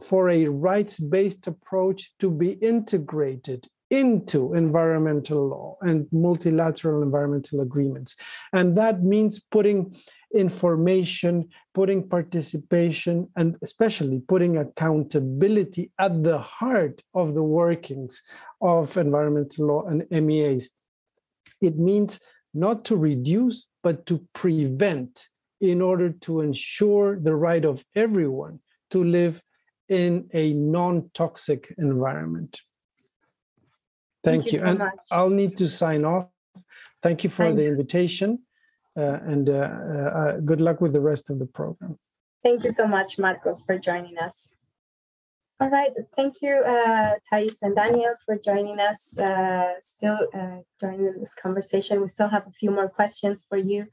[0.00, 8.16] for a rights based approach to be integrated into environmental law and multilateral environmental agreements.
[8.52, 9.94] And that means putting
[10.34, 18.22] information, putting participation, and especially putting accountability at the heart of the workings
[18.60, 20.70] of environmental law and MEAs.
[21.62, 22.20] It means
[22.52, 25.28] not to reduce, but to prevent
[25.60, 29.42] in order to ensure the right of everyone to live
[29.88, 32.60] in a non toxic environment.
[34.28, 34.58] Thank, Thank you.
[34.58, 34.58] you.
[34.58, 35.06] So and much.
[35.10, 36.28] I'll need to sign off.
[37.02, 38.40] Thank you for Thank the invitation.
[38.96, 39.52] Uh, and uh,
[40.20, 41.98] uh, good luck with the rest of the program.
[42.42, 44.52] Thank you so much, Marcos, for joining us.
[45.60, 45.90] All right.
[46.16, 49.18] Thank you, uh, Thais and Daniel, for joining us.
[49.18, 52.00] Uh, still uh, joining this conversation.
[52.00, 53.86] We still have a few more questions for you.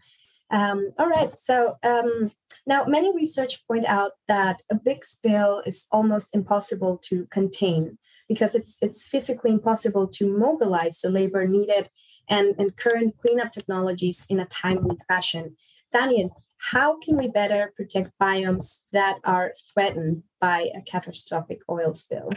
[0.52, 1.36] Um, all right.
[1.36, 2.32] So um,
[2.68, 8.56] now, many research point out that a big spill is almost impossible to contain because
[8.56, 11.90] it's it's physically impossible to mobilize the labor needed
[12.30, 15.56] and, and current cleanup technologies in a timely fashion.
[15.94, 22.30] Daniel, how can we better protect biomes that are threatened by a catastrophic oil spill?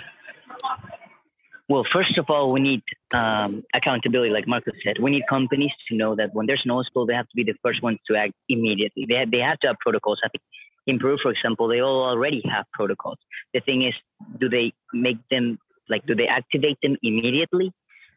[1.68, 4.96] Well, first of all, we need um, accountability, like Marcos said.
[5.02, 7.44] We need companies to know that when there's an oil spill, they have to be
[7.44, 9.04] the first ones to act immediately.
[9.06, 10.18] They have, they have to have protocols.
[10.24, 10.42] I think
[10.86, 13.18] in Peru, for example, they all already have protocols.
[13.52, 13.94] The thing is,
[14.40, 17.72] do they make them like do they activate them immediately?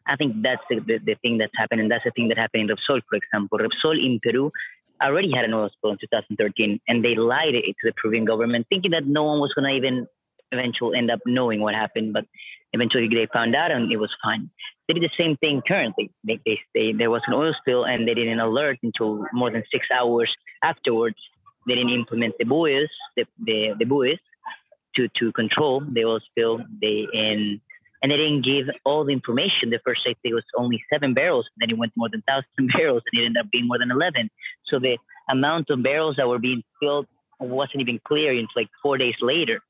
[0.06, 2.68] I think that's the, the, the thing that's happened, and that's the thing that happened
[2.68, 3.58] in Repsol, for example.
[3.58, 4.50] Repsol in Peru
[5.00, 8.90] already had an oil spill in 2013, and they lied to the Peruvian government, thinking
[8.92, 10.06] that no one was going to even
[10.50, 12.12] eventually end up knowing what happened.
[12.12, 12.24] But
[12.72, 14.50] eventually they found out, and it was fine.
[14.88, 16.10] They did the same thing currently.
[16.24, 19.62] They, they, they, there was an oil spill, and they didn't alert until more than
[19.72, 20.32] six hours
[20.62, 21.16] afterwards.
[21.66, 24.18] They didn't implement the buoys, the, the, the buoys
[24.96, 26.60] to, to control They oil spill.
[26.80, 27.60] They and
[28.02, 29.70] and they didn't give all the information.
[29.70, 33.20] The first day was only seven barrels, then it went more than thousand barrels, and
[33.20, 34.28] it ended up being more than eleven.
[34.66, 34.98] So the
[35.30, 37.06] amount of barrels that were being filled
[37.38, 39.60] wasn't even clear until like four days later.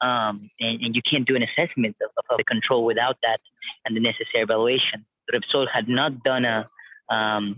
[0.00, 3.40] Um, and, and, you can't do an assessment of, of, the control without that
[3.84, 5.04] and the necessary evaluation.
[5.34, 6.68] Repsol had not done a
[7.12, 7.56] um,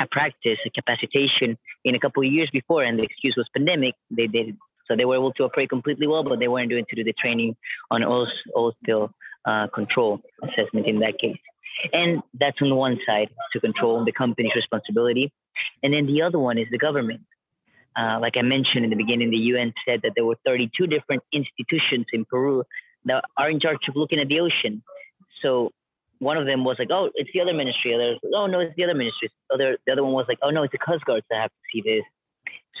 [0.00, 3.94] a practice, a capacitation in a couple of years before, and the excuse was pandemic.
[4.10, 6.96] They did so they were able to operate completely well, but they weren't doing to
[6.96, 7.56] do the training
[7.90, 9.10] on oil, oil spill
[9.44, 11.38] uh, control assessment in that case.
[11.92, 15.32] And that's on the one side to control the company's responsibility.
[15.82, 17.20] And then the other one is the government.
[17.98, 21.22] Uh, like I mentioned in the beginning, the UN said that there were 32 different
[21.32, 22.62] institutions in Peru
[23.06, 24.82] that are in charge of looking at the ocean.
[25.42, 25.70] So
[26.18, 27.94] one of them was like, oh, it's the other ministry.
[27.94, 29.30] Others, oh no, it's the other ministry.
[29.52, 31.56] Other, the other one was like, oh no, it's the Coast Guards that have to
[31.72, 32.04] see this.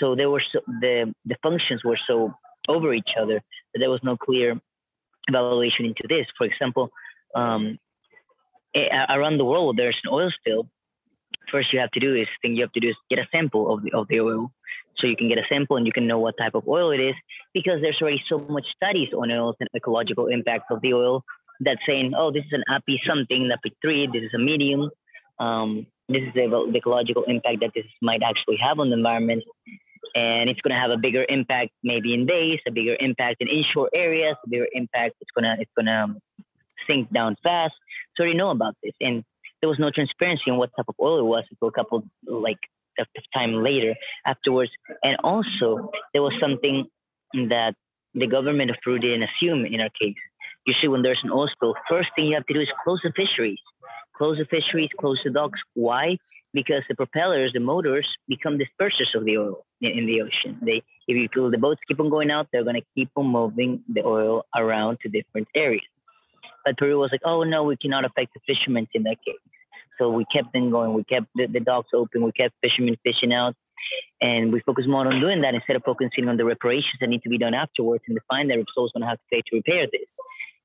[0.00, 2.32] So there were so, the the functions were so
[2.68, 4.60] over each other that there was no clear
[5.28, 6.26] evaluation into this.
[6.36, 6.90] For example,
[7.34, 7.78] um,
[9.08, 10.68] around the world, there's an oil spill.
[11.50, 13.72] First, you have to do is thing you have to do is get a sample
[13.72, 14.52] of the of the oil,
[14.98, 17.00] so you can get a sample and you can know what type of oil it
[17.00, 17.14] is.
[17.54, 21.24] Because there's already so much studies on oils and ecological impacts of the oil
[21.60, 24.90] that's saying, oh, this is an API something, API three, this is a medium.
[25.38, 29.42] Um, this is the, the ecological impact that this might actually have on the environment
[30.14, 33.48] and it's going to have a bigger impact maybe in days, a bigger impact in
[33.48, 35.14] inshore areas, a bigger impact.
[35.20, 36.18] It's gonna it's gonna um,
[36.86, 37.74] sink down fast.
[38.16, 39.24] So we know about this, and
[39.60, 42.58] there was no transparency on what type of oil it was until a couple like
[43.34, 43.94] time later
[44.26, 44.70] afterwards.
[45.02, 46.86] And also there was something
[47.34, 47.74] that
[48.14, 50.16] the government of Peru didn't assume in our case.
[50.66, 53.12] usually when there's an oil spill, first thing you have to do is close the
[53.14, 53.60] fisheries.
[54.16, 55.60] Close the fisheries, close the docks.
[55.74, 56.16] Why?
[56.52, 60.58] Because the propellers, the motors, become dispersers of the oil in, the ocean.
[60.62, 63.82] They, if you the boats keep on going out, they're going to keep on moving
[63.88, 65.84] the oil around to different areas.
[66.64, 69.36] But Peru was like, oh no, we cannot affect the fishermen in that case.
[69.98, 70.94] So we kept them going.
[70.94, 72.24] We kept the, the docks open.
[72.24, 73.54] We kept fishermen fishing out.
[74.20, 77.22] And we focus more on doing that instead of focusing on the reparations that need
[77.22, 79.56] to be done afterwards and the fine that Repsol's going to have to pay to
[79.56, 80.08] repair this.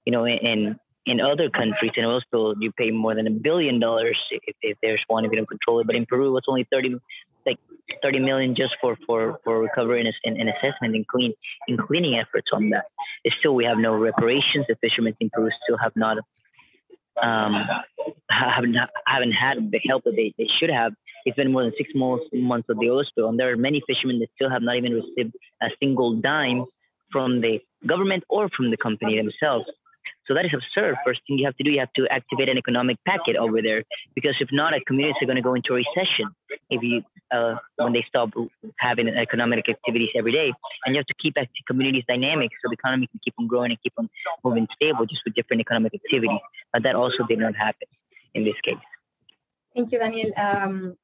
[0.06, 4.18] You know, in in other countries, in also you pay more than a billion dollars
[4.32, 5.88] if, if there's one if you don't control it.
[5.88, 6.96] But in Peru, it's only thirty,
[7.46, 7.58] like
[8.04, 11.34] thirty million just for for for recovery and, and, and assessment and clean
[11.68, 12.86] and cleaning efforts on that.
[13.24, 14.66] It's still, we have no reparations.
[14.68, 16.18] The fishermen in Peru still have not
[17.22, 17.66] um,
[18.30, 18.76] haven't
[19.06, 20.94] haven't had the help that they, they should have.
[21.26, 23.82] It's been more than six months months of the oil spill, and there are many
[23.88, 26.66] fishermen that still have not even received a single dime
[27.12, 29.66] from the government or from the company themselves.
[30.32, 30.96] So that is absurd.
[31.06, 33.84] First thing you have to do, you have to activate an economic packet over there,
[34.16, 36.34] because if not, a communities are going to go into recession
[36.70, 37.02] if you
[37.32, 38.30] uh, when they stop
[38.80, 40.54] having economic activities every day.
[40.86, 41.36] And you have to keep
[41.68, 44.10] communities dynamic so the economy can keep on growing and keep on
[44.46, 46.40] moving stable, just with different economic activities.
[46.72, 47.90] But that also did not happen
[48.34, 48.76] in this case.
[49.76, 50.32] Thank you, Daniel.
[50.38, 50.96] Um,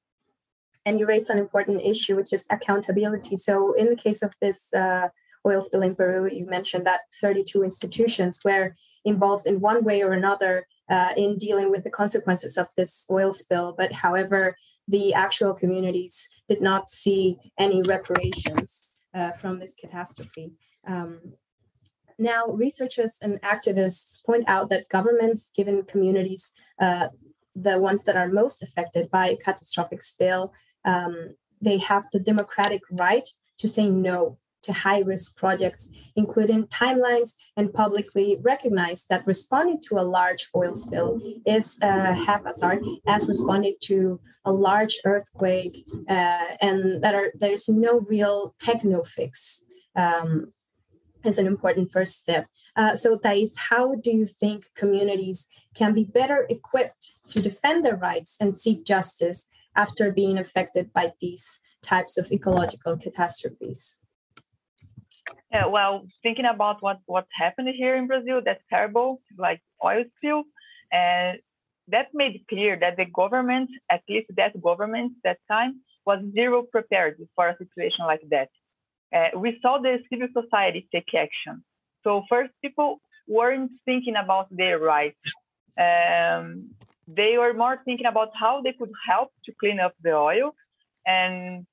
[0.86, 3.36] and you raised an important issue, which is accountability.
[3.36, 5.10] So, in the case of this uh,
[5.46, 8.76] oil spill in Peru, you mentioned that 32 institutions were
[9.08, 10.54] involved in one way or another
[10.90, 13.74] uh, in dealing with the consequences of this oil spill.
[13.78, 14.42] But, however,
[14.88, 16.16] the actual communities
[16.48, 20.52] did not see any reparations uh, from this catastrophe.
[20.88, 21.20] Um,
[22.18, 27.08] now, researchers and activists point out that governments, given communities, uh,
[27.56, 30.54] the ones that are most affected by a catastrophic spill,
[30.86, 33.30] um, they have the democratic right
[33.60, 34.38] to say no
[34.68, 40.76] to high risk projects, including timelines, and publicly recognize that responding to a large oil
[40.76, 47.68] spill is uh, haphazard as responding to a large earthquake, uh, and that are, there's
[47.68, 49.66] no real techno fix.
[49.96, 50.54] Um,
[51.28, 52.48] is an important first step.
[52.76, 57.96] Uh, so, Thais, how do you think communities can be better equipped to defend their
[57.96, 64.00] rights and seek justice after being affected by these types of ecological catastrophes?
[65.52, 70.44] Yeah, well, thinking about what what happened here in Brazil, that's terrible, like oil spill,
[70.92, 71.40] and
[71.88, 76.64] that made clear that the government, at least that government at that time, was zero
[76.64, 78.50] prepared for a situation like that.
[79.16, 81.64] Uh, we saw the civil society take action.
[82.04, 85.24] So first, people weren't thinking about their rights.
[85.80, 86.72] Um,
[87.08, 90.56] they were more thinking about how they could help to clean up the oil,
[91.06, 91.66] and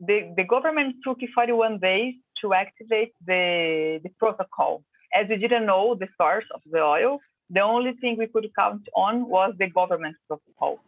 [0.00, 4.82] the, the government took 41 days to activate the, the protocol.
[5.14, 7.20] As we didn't know the source of the oil,
[7.50, 10.78] the only thing we could count on was the government protocol.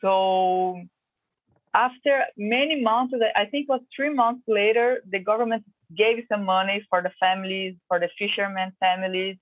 [0.00, 0.80] So
[1.74, 5.64] after many months, I think it was three months later, the government
[5.96, 9.36] gave some money for the families, for the fishermen families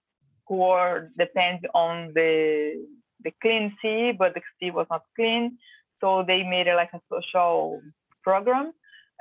[0.46, 2.86] who were depend on the
[3.22, 5.57] the clean sea, but the sea was not clean.
[6.00, 7.80] So they made it like a social
[8.22, 8.72] program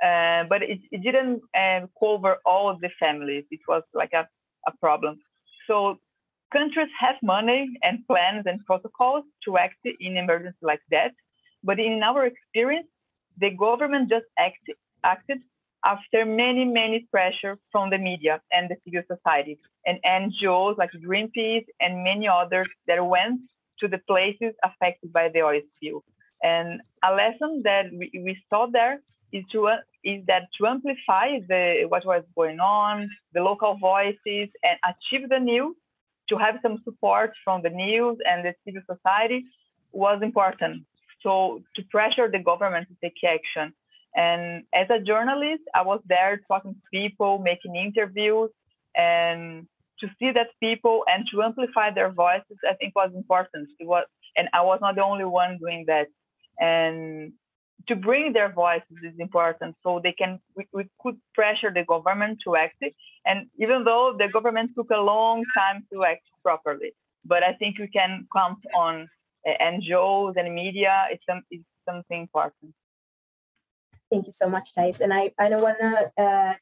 [0.02, 3.44] uh, but it, it didn't uh, cover all of the families.
[3.50, 4.26] It was like a,
[4.66, 5.18] a problem.
[5.66, 5.98] So
[6.52, 11.12] countries have money and plans and protocols to act in emergency like that.
[11.62, 12.88] But in our experience,
[13.38, 14.64] the government just act,
[15.02, 15.38] acted
[15.84, 21.66] after many, many pressure from the media and the civil society and NGOs like Greenpeace
[21.80, 23.40] and many others that went
[23.80, 26.04] to the places affected by the oil spill.
[26.42, 29.00] And a lesson that we, we saw there
[29.34, 29.76] is to uh,
[30.12, 35.40] is that to amplify the what was going on, the local voices, and achieve the
[35.40, 35.74] news,
[36.28, 39.44] to have some support from the news and the civil society
[39.92, 40.84] was important.
[41.22, 43.74] So to pressure the government to take action.
[44.16, 48.50] And as a journalist, I was there talking to people, making interviews,
[48.94, 49.66] and
[50.00, 53.68] to see that people and to amplify their voices, I think was important.
[53.80, 54.04] It was,
[54.36, 56.06] and I was not the only one doing that.
[56.60, 57.32] And
[57.88, 62.38] to bring their voices is important so they can we, we could pressure the government
[62.44, 62.82] to act.
[63.26, 66.92] And even though the government took a long time to act properly
[67.24, 69.08] but i think we can count on
[69.46, 71.06] uh, ngos and media.
[71.10, 72.74] It's, some, it's something important.
[74.10, 75.00] Thank you so much thais.
[75.00, 76.54] And i i don't want to uh,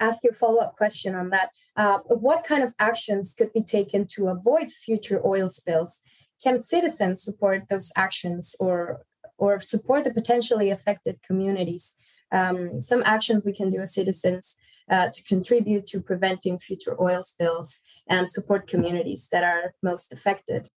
[0.00, 1.50] ask you a follow-up question on that.
[1.76, 6.00] Uh, what kind of actions could be taken to avoid future oil spills?
[6.42, 9.02] Can citizens support those actions or
[9.38, 11.94] or support the potentially affected communities.
[12.32, 14.56] Um, some actions we can do as citizens
[14.90, 20.68] uh, to contribute to preventing future oil spills and support communities that are most affected?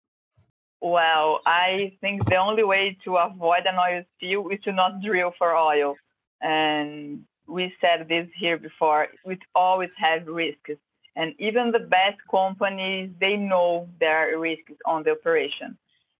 [0.81, 5.33] Well, I think the only way to avoid an oil spill is to not drill
[5.37, 5.97] for oil.
[6.41, 10.81] And we said this here before, we always have risks.
[11.17, 15.77] And even the best companies, they know there are risks on the operation.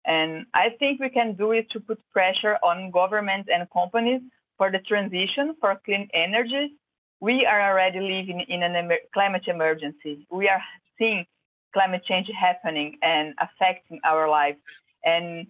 [0.09, 4.23] And I think we can do it to put pressure on governments and companies
[4.57, 6.73] for the transition for clean energy.
[7.21, 10.27] We are already living in a emer- climate emergency.
[10.31, 10.63] We are
[10.99, 11.27] seeing
[11.75, 14.57] climate change happening and affecting our lives.
[15.05, 15.47] And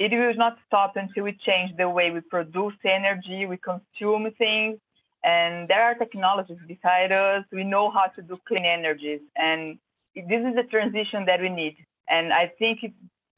[0.00, 4.78] it will not stop until we change the way we produce energy, we consume things,
[5.24, 7.44] and there are technologies beside us.
[7.52, 9.78] We know how to do clean energies, and
[10.14, 11.76] this is the transition that we need.
[12.08, 12.80] And I think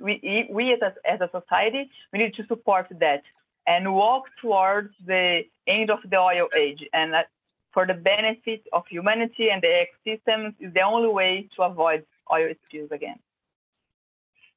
[0.01, 3.23] we, we as a, as a society, we need to support that
[3.67, 6.83] and walk towards the end of the oil age.
[6.93, 7.15] And
[7.73, 12.53] for the benefit of humanity and the ecosystems is the only way to avoid oil
[12.67, 13.19] spills again.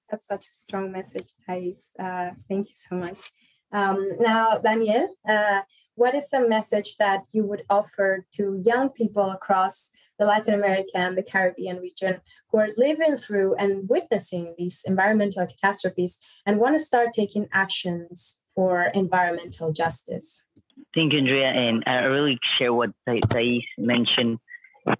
[0.09, 1.89] That's such a strong message, Thais.
[1.99, 3.31] Uh, thank you so much.
[3.71, 5.61] Um, now, Daniel, uh,
[5.95, 10.95] what is a message that you would offer to young people across the Latin America
[10.95, 16.75] and the Caribbean region who are living through and witnessing these environmental catastrophes and want
[16.75, 20.45] to start taking actions for environmental justice?
[20.95, 21.47] Thank you, Andrea.
[21.47, 24.37] And I really share what Thais mentioned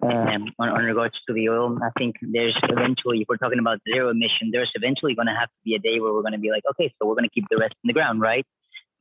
[0.02, 1.78] um, on, on, regards to the oil.
[1.82, 5.48] I think there's eventually, if we're talking about zero emission, there's eventually going to have
[5.48, 7.30] to be a day where we're going to be like, okay, so we're going to
[7.30, 8.46] keep the rest in the ground, right?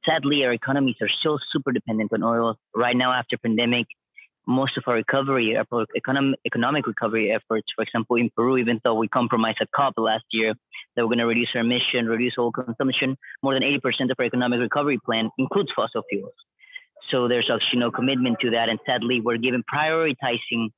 [0.06, 2.58] Sadly, our economies are still super dependent on oil.
[2.76, 3.88] Right now, after pandemic,
[4.46, 5.58] most of our recovery,
[5.96, 10.26] economic, economic recovery efforts, for example, in Peru, even though we compromised at COP last
[10.32, 10.54] year
[10.96, 14.26] that we're going to reduce our emission, reduce oil consumption, more than 80% of our
[14.26, 16.34] economic recovery plan includes fossil fuels.
[17.12, 18.70] So there's actually no commitment to that.
[18.70, 20.70] And sadly, we're given prioritizing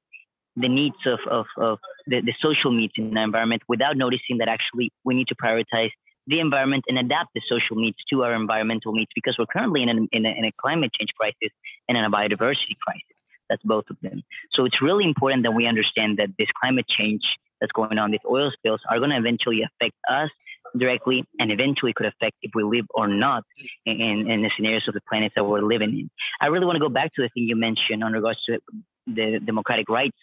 [0.55, 4.47] the needs of, of, of the, the social needs in the environment without noticing that
[4.47, 5.89] actually we need to prioritize
[6.27, 9.89] the environment and adapt the social needs to our environmental needs because we're currently in,
[9.89, 11.53] an, in, a, in a climate change crisis
[11.87, 13.14] and in a biodiversity crisis.
[13.49, 14.23] That's both of them.
[14.53, 17.21] So it's really important that we understand that this climate change
[17.61, 20.29] that's going on, these oil spills, are going to eventually affect us
[20.77, 23.43] directly and eventually could affect if we live or not
[23.85, 26.09] in, in the scenarios of the planets that we're living in.
[26.41, 28.59] I really want to go back to the thing you mentioned on regards to
[29.07, 30.17] the democratic rights.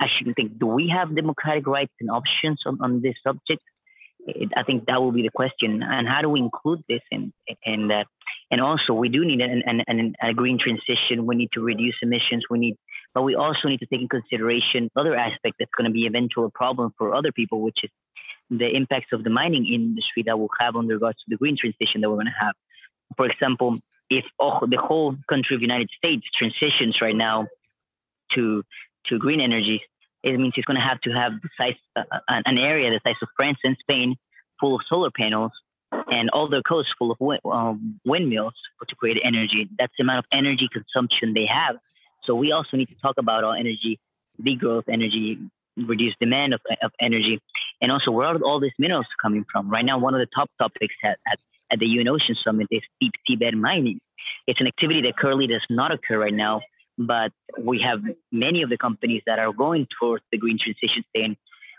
[0.00, 3.62] I shouldn't think, do we have democratic rights and options on, on this subject?
[4.26, 5.82] It, I think that will be the question.
[5.82, 7.32] And how do we include this in,
[7.64, 8.06] in that?
[8.50, 11.26] And also, we do need an, an, an, a green transition.
[11.26, 12.44] We need to reduce emissions.
[12.50, 12.76] We need,
[13.14, 16.50] but we also need to take in consideration other aspect that's going to be eventual
[16.50, 17.90] problem for other people, which is
[18.50, 22.02] the impacts of the mining industry that will have on regards to the green transition
[22.02, 22.54] that we're going to have.
[23.16, 23.78] For example,
[24.10, 27.46] if oh, the whole country of United States transitions right now
[28.34, 28.62] to
[29.06, 29.80] to green energies,
[30.22, 33.16] it means it's going to have to have the size, uh, an area the size
[33.22, 34.16] of France and Spain,
[34.60, 35.52] full of solar panels,
[35.90, 38.54] and all their coasts full of wind, um, windmills
[38.88, 39.68] to create energy.
[39.78, 41.76] That's the amount of energy consumption they have.
[42.24, 43.98] So we also need to talk about our energy
[44.40, 45.38] degrowth, energy
[45.76, 47.40] reduced demand of, of energy,
[47.80, 49.70] and also where are all these minerals coming from?
[49.70, 51.38] Right now, one of the top topics at, at,
[51.72, 54.00] at the UN Ocean Summit is deep seabed mining.
[54.46, 56.60] It's an activity that currently does not occur right now,
[57.06, 58.00] but we have
[58.30, 61.36] many of the companies that are going towards the green transition saying,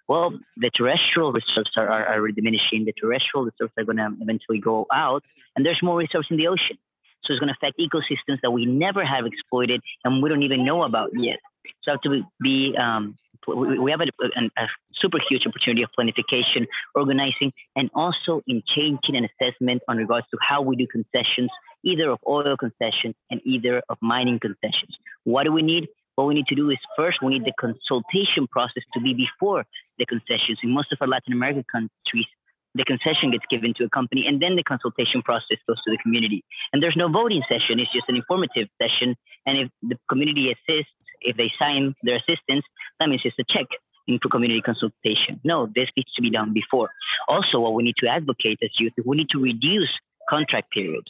[0.08, 2.86] well, the terrestrial reserves are, are, are diminishing.
[2.86, 5.24] The terrestrial reserves are going to eventually go out,
[5.56, 6.78] and there's more reserves in the ocean.
[7.24, 10.66] So it's going to affect ecosystems that we never have exploited and we don't even
[10.66, 11.40] know about yet.
[11.84, 13.18] So have to be um,
[13.48, 16.66] we have a, a, a, super huge opportunity of planification,
[16.96, 21.50] organizing, and also in changing an assessment on regards to how we do concessions,
[21.84, 24.96] either of oil concessions and either of mining concessions.
[25.24, 25.88] What do we need?
[26.16, 29.66] What we need to do is first we need the consultation process to be before
[29.98, 30.60] the concessions.
[30.64, 32.28] In most of our Latin American countries,
[32.76, 35.98] the concession gets given to a company and then the consultation process goes to the
[35.98, 36.44] community.
[36.72, 39.16] And there's no voting session, it's just an informative session.
[39.46, 42.66] And if the community assists, if they sign their assistance,
[43.00, 43.68] that means it's a check
[44.08, 45.40] into community consultation.
[45.44, 46.90] No, this needs to be done before.
[47.28, 49.90] Also, what we need to advocate as youth, is we need to reduce
[50.30, 51.08] contract periods.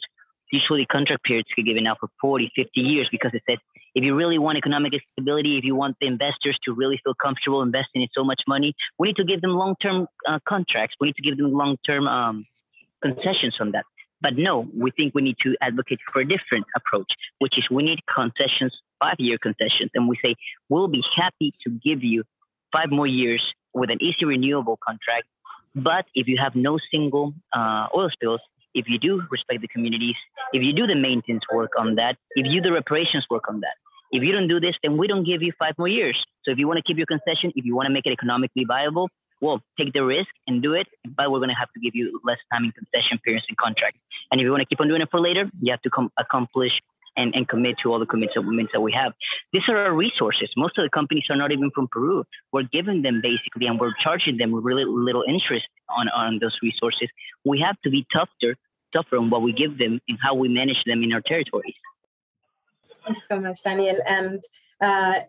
[0.52, 3.58] Usually contract periods get given out for 40, 50 years because it says
[3.94, 7.62] if you really want economic stability, if you want the investors to really feel comfortable
[7.62, 10.96] investing in so much money, we need to give them long-term uh, contracts.
[11.00, 12.46] We need to give them long-term um,
[13.02, 13.84] concessions on that.
[14.20, 17.82] But no, we think we need to advocate for a different approach, which is we
[17.82, 19.90] need concessions, five year concessions.
[19.94, 20.34] And we say,
[20.68, 22.24] we'll be happy to give you
[22.72, 23.42] five more years
[23.74, 25.26] with an easy renewable contract.
[25.74, 28.40] But if you have no single uh, oil spills,
[28.74, 30.16] if you do respect the communities,
[30.52, 33.60] if you do the maintenance work on that, if you do the reparations work on
[33.60, 33.76] that,
[34.10, 36.16] if you don't do this, then we don't give you five more years.
[36.44, 38.64] So if you want to keep your concession, if you want to make it economically
[38.66, 39.08] viable,
[39.40, 42.20] well, take the risk and do it, but we're going to have to give you
[42.24, 43.96] less time in concession periods and contract.
[44.30, 46.10] And if you want to keep on doing it for later, you have to com-
[46.18, 46.72] accomplish
[47.16, 49.12] and, and commit to all the commitments that we have.
[49.52, 50.48] These are our resources.
[50.56, 52.24] Most of the companies are not even from Peru.
[52.52, 57.08] We're giving them basically, and we're charging them really little interest on, on those resources.
[57.44, 58.56] We have to be tougher,
[59.12, 61.74] on what we give them and how we manage them in our territories.
[63.04, 63.98] Thank you so much, Daniel.
[64.06, 64.42] And
[64.80, 65.20] uh,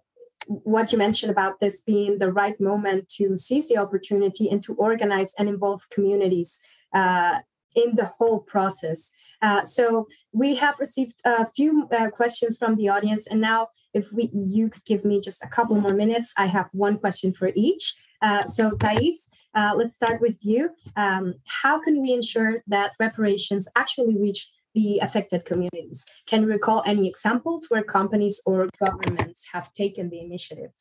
[0.47, 4.74] what you mentioned about this being the right moment to seize the opportunity and to
[4.76, 6.59] organize and involve communities
[6.93, 7.39] uh,
[7.76, 9.11] in the whole process.
[9.41, 14.11] Uh, so we have received a few uh, questions from the audience, and now if
[14.11, 17.51] we you could give me just a couple more minutes, I have one question for
[17.55, 17.95] each.
[18.22, 20.72] Uh, so Thais, uh, let's start with you.
[20.95, 26.06] Um, how can we ensure that reparations actually reach the affected communities?
[26.28, 30.72] Can you recall any examples where companies or governments have taken the initiative?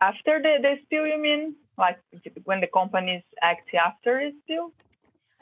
[0.00, 1.56] After the, the spill, you mean?
[1.76, 1.98] Like
[2.44, 4.72] when the companies act after the spill?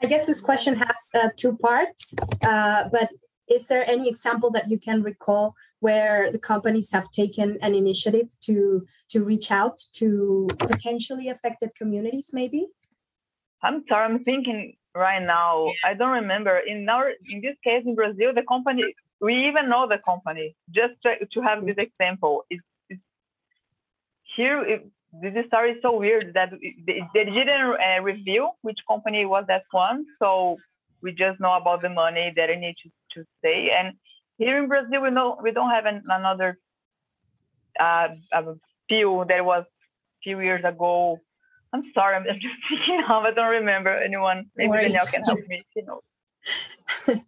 [0.01, 2.13] I guess this question has uh, two parts,
[2.43, 3.11] uh, but
[3.49, 8.35] is there any example that you can recall where the companies have taken an initiative
[8.41, 12.67] to to reach out to potentially affected communities maybe?
[13.63, 15.67] I'm sorry i'm thinking right now.
[15.85, 16.57] I don't remember.
[16.57, 18.83] In our in this case in brazil the company
[19.21, 22.45] we even know the company just to, to have this example.
[22.49, 23.01] It's, it's
[24.35, 24.87] here it,
[25.21, 26.51] this story is so weird that
[26.85, 30.05] they, they didn't uh, reveal which company was that one.
[30.19, 30.57] So
[31.01, 32.75] we just know about the money that I need
[33.17, 33.69] to, say.
[33.77, 33.95] And
[34.37, 36.57] here in Brazil, we know we don't have an, another
[37.79, 41.19] uh, that was a few years ago.
[41.73, 43.23] I'm sorry, I'm just thinking of.
[43.23, 44.45] I don't remember anyone.
[44.55, 45.63] Maybe Daniel can help me.
[45.75, 46.01] You know.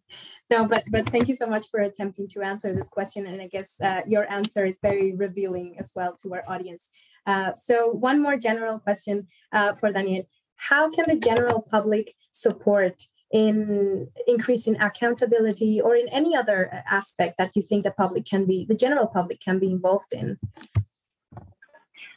[0.49, 3.47] no, but but thank you so much for attempting to answer this question, and I
[3.47, 6.89] guess uh, your answer is very revealing as well to our audience.
[7.25, 10.27] Uh, so one more general question uh, for Daniel.
[10.55, 17.51] How can the general public support in increasing accountability or in any other aspect that
[17.55, 20.37] you think the public can be, the general public can be involved in?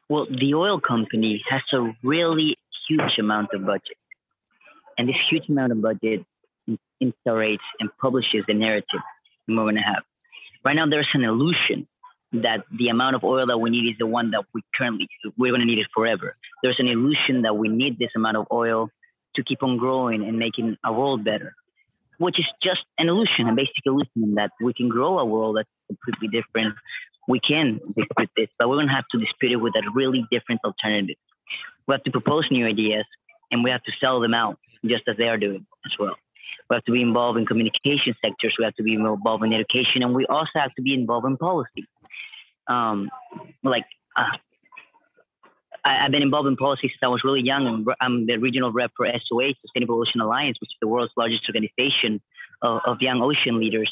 [0.09, 2.57] Well, the oil company has a really
[2.89, 3.97] huge amount of budget.
[4.99, 6.25] And this huge amount of budget
[7.03, 9.01] instaurates and publishes the narrative
[9.49, 10.03] we want to have.
[10.65, 11.89] Right now, there's an illusion
[12.33, 15.51] that the amount of oil that we need is the one that we currently we're
[15.51, 16.37] going to need it forever.
[16.63, 18.89] There's an illusion that we need this amount of oil
[19.37, 21.55] to keep on growing and making a world better,
[22.19, 25.69] which is just an illusion, a basic illusion that we can grow a world that's
[25.89, 26.75] completely different.
[27.29, 30.27] We can dispute this, but we're going to have to dispute it with a really
[30.31, 31.17] different alternative.
[31.87, 33.05] We have to propose new ideas
[33.51, 36.17] and we have to sell them out just as they are doing as well.
[36.69, 38.55] We have to be involved in communication sectors.
[38.59, 41.37] We have to be involved in education, and we also have to be involved in
[41.37, 41.87] policy
[42.69, 43.11] um,
[43.63, 43.85] like
[44.17, 44.37] uh,
[45.85, 48.73] I, have been involved in policy since I was really young, and I'm the regional
[48.73, 52.21] rep for SOA, Sustainable Ocean Alliance, which is the world's largest organization
[52.63, 53.91] of, of young ocean leaders.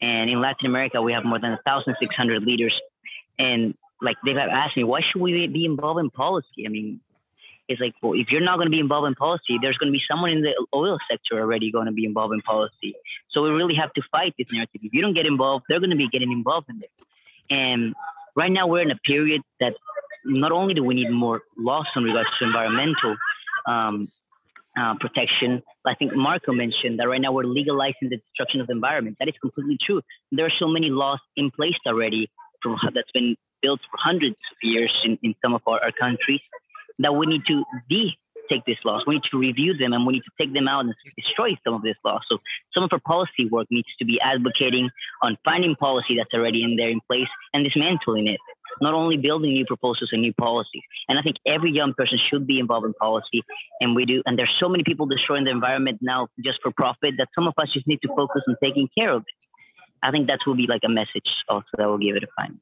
[0.00, 2.74] And in Latin America, we have more than 1,600 leaders.
[3.38, 6.66] And like they've asked me, why should we be involved in policy?
[6.66, 7.00] I mean,
[7.68, 9.96] it's like, well, if you're not going to be involved in policy, there's going to
[9.96, 12.94] be someone in the oil sector already going to be involved in policy.
[13.30, 14.80] So we really have to fight this narrative.
[14.82, 16.90] If you don't get involved, they're going to be getting involved in it.
[17.48, 17.94] And
[18.34, 19.74] right now we're in a period that
[20.24, 23.16] not only do we need more laws in regards to environmental
[23.66, 24.08] um,
[24.78, 28.72] uh, protection, I think Marco mentioned that right now we're legalizing the destruction of the
[28.72, 29.16] environment.
[29.18, 30.02] That is completely true.
[30.32, 32.30] There are so many laws in place already
[32.62, 36.40] from, that's been built for hundreds of years in, in some of our, our countries
[36.98, 38.16] that we need to de
[38.50, 39.04] take these laws.
[39.06, 41.74] We need to review them and we need to take them out and destroy some
[41.74, 42.20] of these laws.
[42.28, 42.38] So
[42.74, 44.90] some of our policy work needs to be advocating
[45.22, 48.40] on finding policy that's already in there in place and dismantling it.
[48.80, 50.82] Not only building new proposals and new policies.
[51.08, 53.42] And I think every young person should be involved in policy.
[53.80, 54.22] And we do.
[54.26, 57.54] And there's so many people destroying the environment now just for profit that some of
[57.58, 59.34] us just need to focus on taking care of it.
[60.02, 62.56] I think that will be like a message also that will give it a final.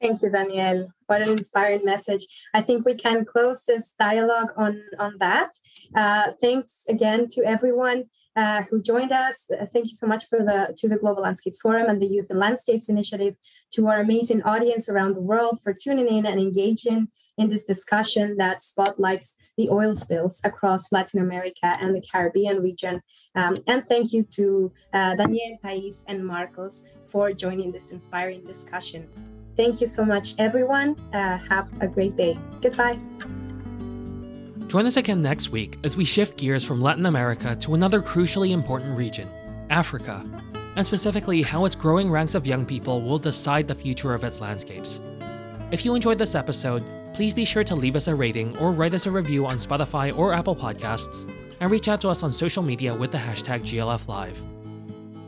[0.00, 0.92] Thank you, Daniel.
[1.06, 2.26] What an inspiring message.
[2.54, 5.58] I think we can close this dialogue on, on that.
[5.94, 8.04] Uh, thanks again to everyone
[8.38, 9.36] uh, who joined us.
[9.50, 12.28] Uh, thank you so much for the to the Global Landscapes Forum and the Youth
[12.30, 13.34] and Landscapes Initiative,
[13.74, 18.36] to our amazing audience around the world for tuning in and engaging in this discussion
[18.36, 23.02] that spotlights the oil spills across Latin America and the Caribbean region.
[23.34, 29.08] Um, and thank you to uh, Daniel, Thais, and Marcos for joining this inspiring discussion.
[29.56, 30.96] Thank you so much, everyone.
[31.12, 32.38] Uh, have a great day.
[32.62, 32.98] Goodbye.
[34.68, 38.50] Join us again next week as we shift gears from Latin America to another crucially
[38.50, 39.26] important region,
[39.70, 40.22] Africa.
[40.76, 44.40] and specifically how its growing ranks of young people will decide the future of its
[44.42, 45.02] landscapes.
[45.72, 48.92] If you enjoyed this episode, please be sure to leave us a rating or write
[48.94, 52.62] us a review on Spotify or Apple Podcasts, and reach out to us on social
[52.62, 54.36] media with the hashtag GLFLive.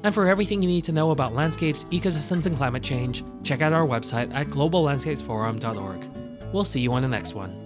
[0.05, 3.73] And for everything you need to know about landscapes, ecosystems, and climate change, check out
[3.73, 6.05] our website at globallandscapesforum.org.
[6.53, 7.60] We'll see you on the next one.